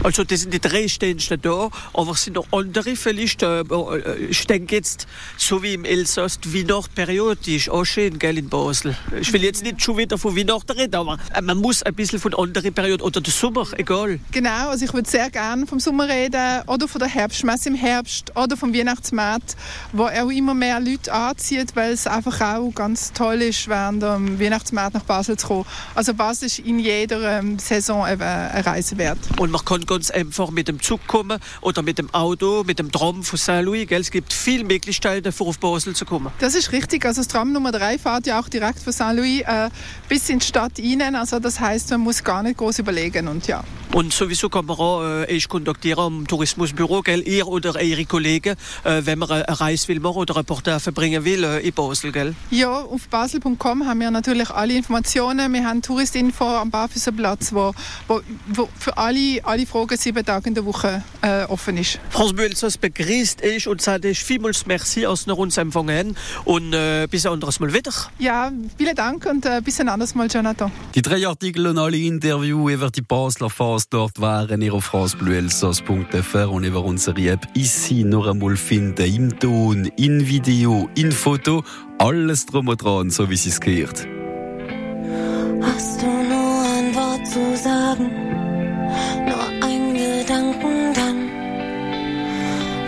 Also 0.03 0.25
das 0.25 0.41
sind 0.41 0.53
die 0.53 0.61
drei 0.61 0.89
Stände 0.89 1.39
da, 1.39 1.71
aber 1.93 2.13
es 2.13 2.25
sind 2.25 2.35
noch 2.35 2.47
andere 2.51 2.74
vielleicht. 2.83 3.43
Äh, 3.43 3.61
äh, 3.61 4.17
ich 4.27 4.47
denke 4.47 4.77
jetzt, 4.77 5.07
so 5.37 5.63
wie 5.63 5.75
im 5.75 5.85
Elsass, 5.85 6.41
die 6.41 6.55
Weihnachtsperiode, 6.55 7.41
die 7.45 7.57
ist 7.57 7.71
auch 7.71 7.85
schön, 7.85 8.19
gell, 8.19 8.39
in 8.39 8.49
Basel. 8.49 8.97
Ich 9.21 9.33
will 9.33 9.43
jetzt 9.45 9.63
nicht 9.63 9.83
schon 9.83 9.97
wieder 9.97 10.19
von 10.19 10.37
Weihnachten 10.37 10.73
reden, 10.73 10.95
aber 10.95 11.19
äh, 11.35 11.41
man 11.41 11.59
muss 11.59 11.83
ein 11.83 11.95
bisschen 11.95 12.19
von 12.19 12.35
anderen 12.35 12.73
Perioden 12.73 13.03
oder 13.03 13.21
der 13.21 13.33
Sommer, 13.33 13.67
egal. 13.77 14.19
Genau, 14.33 14.71
also 14.71 14.85
ich 14.85 14.93
würde 14.93 15.09
sehr 15.09 15.31
gerne 15.31 15.67
vom 15.67 15.81
Sommer 15.81 16.09
reden 16.09 16.63
oder 16.67 16.89
von 16.89 16.99
der 16.99 17.09
Herbstmesse 17.09 17.69
im 17.69 17.75
Herbst 17.75 18.37
oder 18.37 18.57
vom 18.57 18.75
Weihnachtsmarkt, 18.75 19.57
wo 19.93 20.05
auch 20.05 20.31
immer 20.31 20.55
mehr 20.55 20.81
Leute 20.81 21.13
anzieht, 21.13 21.77
weil 21.77 21.93
es 21.93 22.07
einfach 22.07 22.41
auch 22.41 22.71
ganz 22.75 23.13
toll 23.13 23.43
ist, 23.43 23.69
während 23.69 24.03
dem 24.03 24.41
Weihnachtsmarkt 24.41 24.95
nach 24.95 25.05
Basel 25.05 25.37
zu 25.37 25.47
kommen. 25.47 25.67
Also 25.95 26.15
Basel 26.15 26.47
ist 26.47 26.59
in 26.59 26.79
jeder 26.79 27.39
ähm, 27.39 27.59
Saison 27.59 28.07
eben 28.09 28.23
eine 28.23 28.67
Reise 28.67 28.99
wert. 28.99 29.19
Und 29.39 29.51
man 29.51 29.65
kann 29.65 29.85
ganz 29.87 30.11
einfach 30.11 30.51
mit 30.51 30.69
dem 30.69 30.81
Zug 30.81 31.07
kommen 31.07 31.39
oder 31.61 31.83
mit 31.83 31.99
dem 31.99 32.13
Auto, 32.13 32.64
mit 32.67 32.79
dem 32.79 32.91
Tram 32.91 33.23
von 33.23 33.39
Saint-Louis. 33.39 33.87
Es 33.91 34.11
gibt 34.11 34.33
viele 34.33 34.65
Möglichkeiten, 34.65 35.33
für 35.33 35.45
auf 35.45 35.59
Basel 35.59 35.95
zu 35.95 36.05
kommen. 36.05 36.33
Das 36.39 36.55
ist 36.55 36.73
richtig. 36.73 37.05
Also 37.05 37.21
das 37.21 37.29
Tram 37.29 37.53
Nummer 37.53 37.73
3 37.73 37.99
fährt 37.99 38.27
ja 38.27 38.41
auch 38.41 38.49
direkt 38.49 38.81
von 38.81 38.93
Saint-Louis 38.93 39.43
äh, 39.43 39.71
bis 40.09 40.29
in 40.29 40.39
die 40.39 40.47
Stadt 40.47 40.73
rein. 40.79 41.15
Also 41.15 41.39
das 41.39 41.61
heißt, 41.61 41.91
man 41.91 42.01
muss 42.01 42.23
gar 42.23 42.43
nicht 42.43 42.59
groß 42.59 42.79
überlegen 42.81 43.29
und 43.29 43.47
ja. 43.47 43.65
Und 43.93 44.13
sowieso 44.13 44.49
kann 44.49 44.67
man 44.67 44.77
auch 44.77 45.03
äh, 45.05 45.35
euch 45.37 45.49
kontaktieren 45.49 46.01
am 46.01 46.27
Tourismusbüro, 46.27 47.03
gell? 47.03 47.23
ihr 47.29 47.47
oder 47.47 47.77
eure 47.77 48.05
Kollegen, 48.05 48.57
äh, 48.83 49.03
wenn 49.05 49.21
man 49.21 49.31
eine 49.31 49.61
Reise 49.61 49.87
will 49.87 50.01
machen 50.01 50.17
oder 50.17 50.37
ein 50.37 50.45
Portrait 50.45 50.83
verbringen 50.83 51.25
will 51.25 51.45
äh, 51.45 51.61
in 51.61 51.73
Basel. 51.73 52.11
Gell? 52.11 52.35
Ja, 52.51 52.73
auf 52.73 53.09
basel.com 53.09 53.87
haben 53.87 54.01
wir 54.01 54.11
natürlich 54.11 54.51
alle 54.51 54.75
Informationen. 54.75 55.53
Wir 55.53 55.65
haben 55.65 55.81
Touristinfo 55.81 56.45
am 56.45 56.71
Barfüßerplatz, 56.71 57.53
wo, 57.53 57.73
wo, 58.09 58.21
wo 58.49 58.69
für 58.77 58.97
alle, 58.97 59.41
alle 59.45 59.65
Fragen 59.65 59.97
sieben 59.97 60.25
Tage 60.25 60.49
in 60.49 60.55
der 60.55 60.65
Woche 60.65 61.03
äh, 61.23 61.45
offen 61.45 61.77
ist. 61.77 62.01
France 62.11 62.35
Buelsos 62.55 62.79
begrüßt 62.79 63.43
euch 63.43 63.67
und 63.67 63.83
sagt 63.83 64.07
euch 64.07 64.23
vielmals 64.23 64.65
merci, 64.67 65.07
als 65.07 65.27
ihr 65.27 65.37
uns 65.37 65.57
empfangen. 65.57 66.17
Und 66.45 66.73
äh, 66.73 67.09
bis 67.11 67.27
ein 67.27 67.33
anderes 67.33 67.59
Mal 67.59 67.75
wieder. 67.75 67.91
Ja, 68.21 68.53
vielen 68.79 68.95
Dank 68.95 69.27
und 69.27 69.45
äh, 69.45 69.61
bis 69.61 69.81
ein 69.81 69.89
anderes 69.89 70.15
Mal, 70.15 70.29
Jonathan. 70.29 70.71
Die 70.95 71.03
drei 71.03 71.27
Artikel 71.27 71.67
und 71.67 71.79
alle 71.79 71.97
Interviews 71.97 72.73
über 72.73 72.91
die 72.91 73.03
Basler 73.03 73.51
dort 73.91 74.21
waren 74.21 74.63
ihr 74.63 74.73
auf 74.73 74.85
francebleuelsass.fr 74.85 76.49
und 76.49 76.63
über 76.63 76.85
unsere 76.85 77.21
App 77.29 77.45
ici 77.57 78.05
noch 78.05 78.29
einmal 78.29 78.57
finden. 78.57 79.05
Im 79.05 79.37
Ton, 79.41 79.87
in 79.97 80.29
Video, 80.29 80.89
in 80.95 81.11
Foto, 81.11 81.65
alles 81.99 82.47
drum 82.47 82.69
und 82.69 82.81
dran, 82.81 83.11
so 83.11 83.29
wie 83.31 83.37
sie 83.37 83.49
es 83.49 83.61
gehört. 83.61 84.07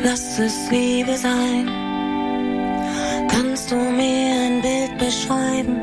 Lass 0.08 0.38
es 0.38 0.70
Liebe 0.70 1.16
sein. 1.16 1.66
Kannst 3.28 3.72
du 3.72 3.74
mir 3.74 4.34
ein 4.46 4.62
Bild 4.62 4.98
beschreiben? 4.98 5.80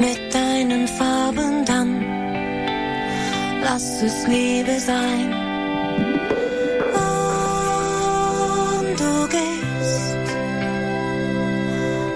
Mit 0.00 0.34
deinen 0.34 0.88
Farben 0.88 1.64
dann. 1.64 1.90
Lass 3.62 4.02
es 4.02 4.26
Liebe 4.26 4.80
sein. 4.80 5.32
Und 8.82 8.98
du 8.98 9.28
gehst. 9.36 10.16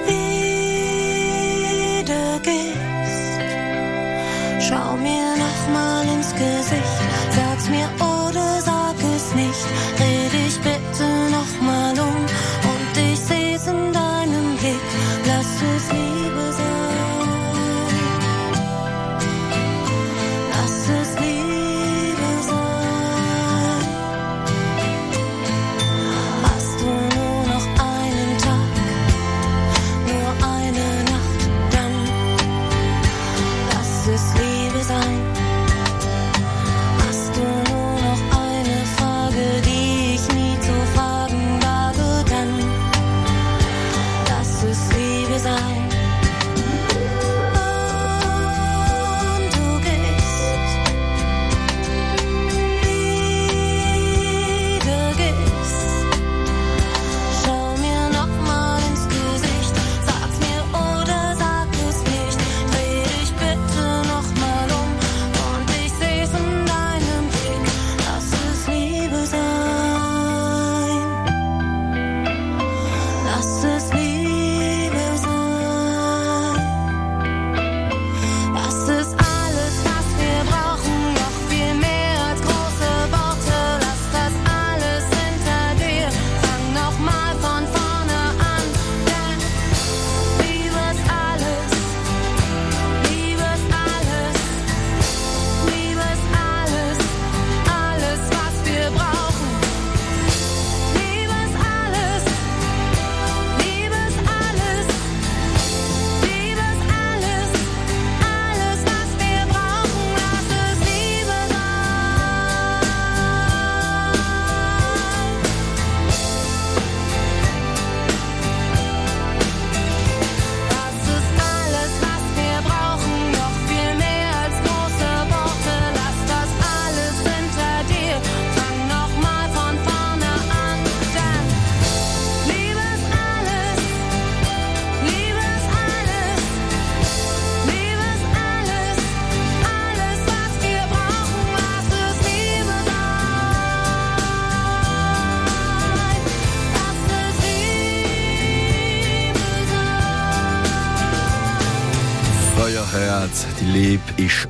Wieder 0.09 1.21
gehst. 2.43 3.41
Schau 4.67 4.97
mir 4.97 5.29
nochmal 5.47 6.05
ins 6.17 6.33
Gesicht. 6.33 6.99
Sag's 7.37 7.69
mir, 7.69 7.89
oh. 8.01 8.08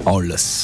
all 0.09 0.23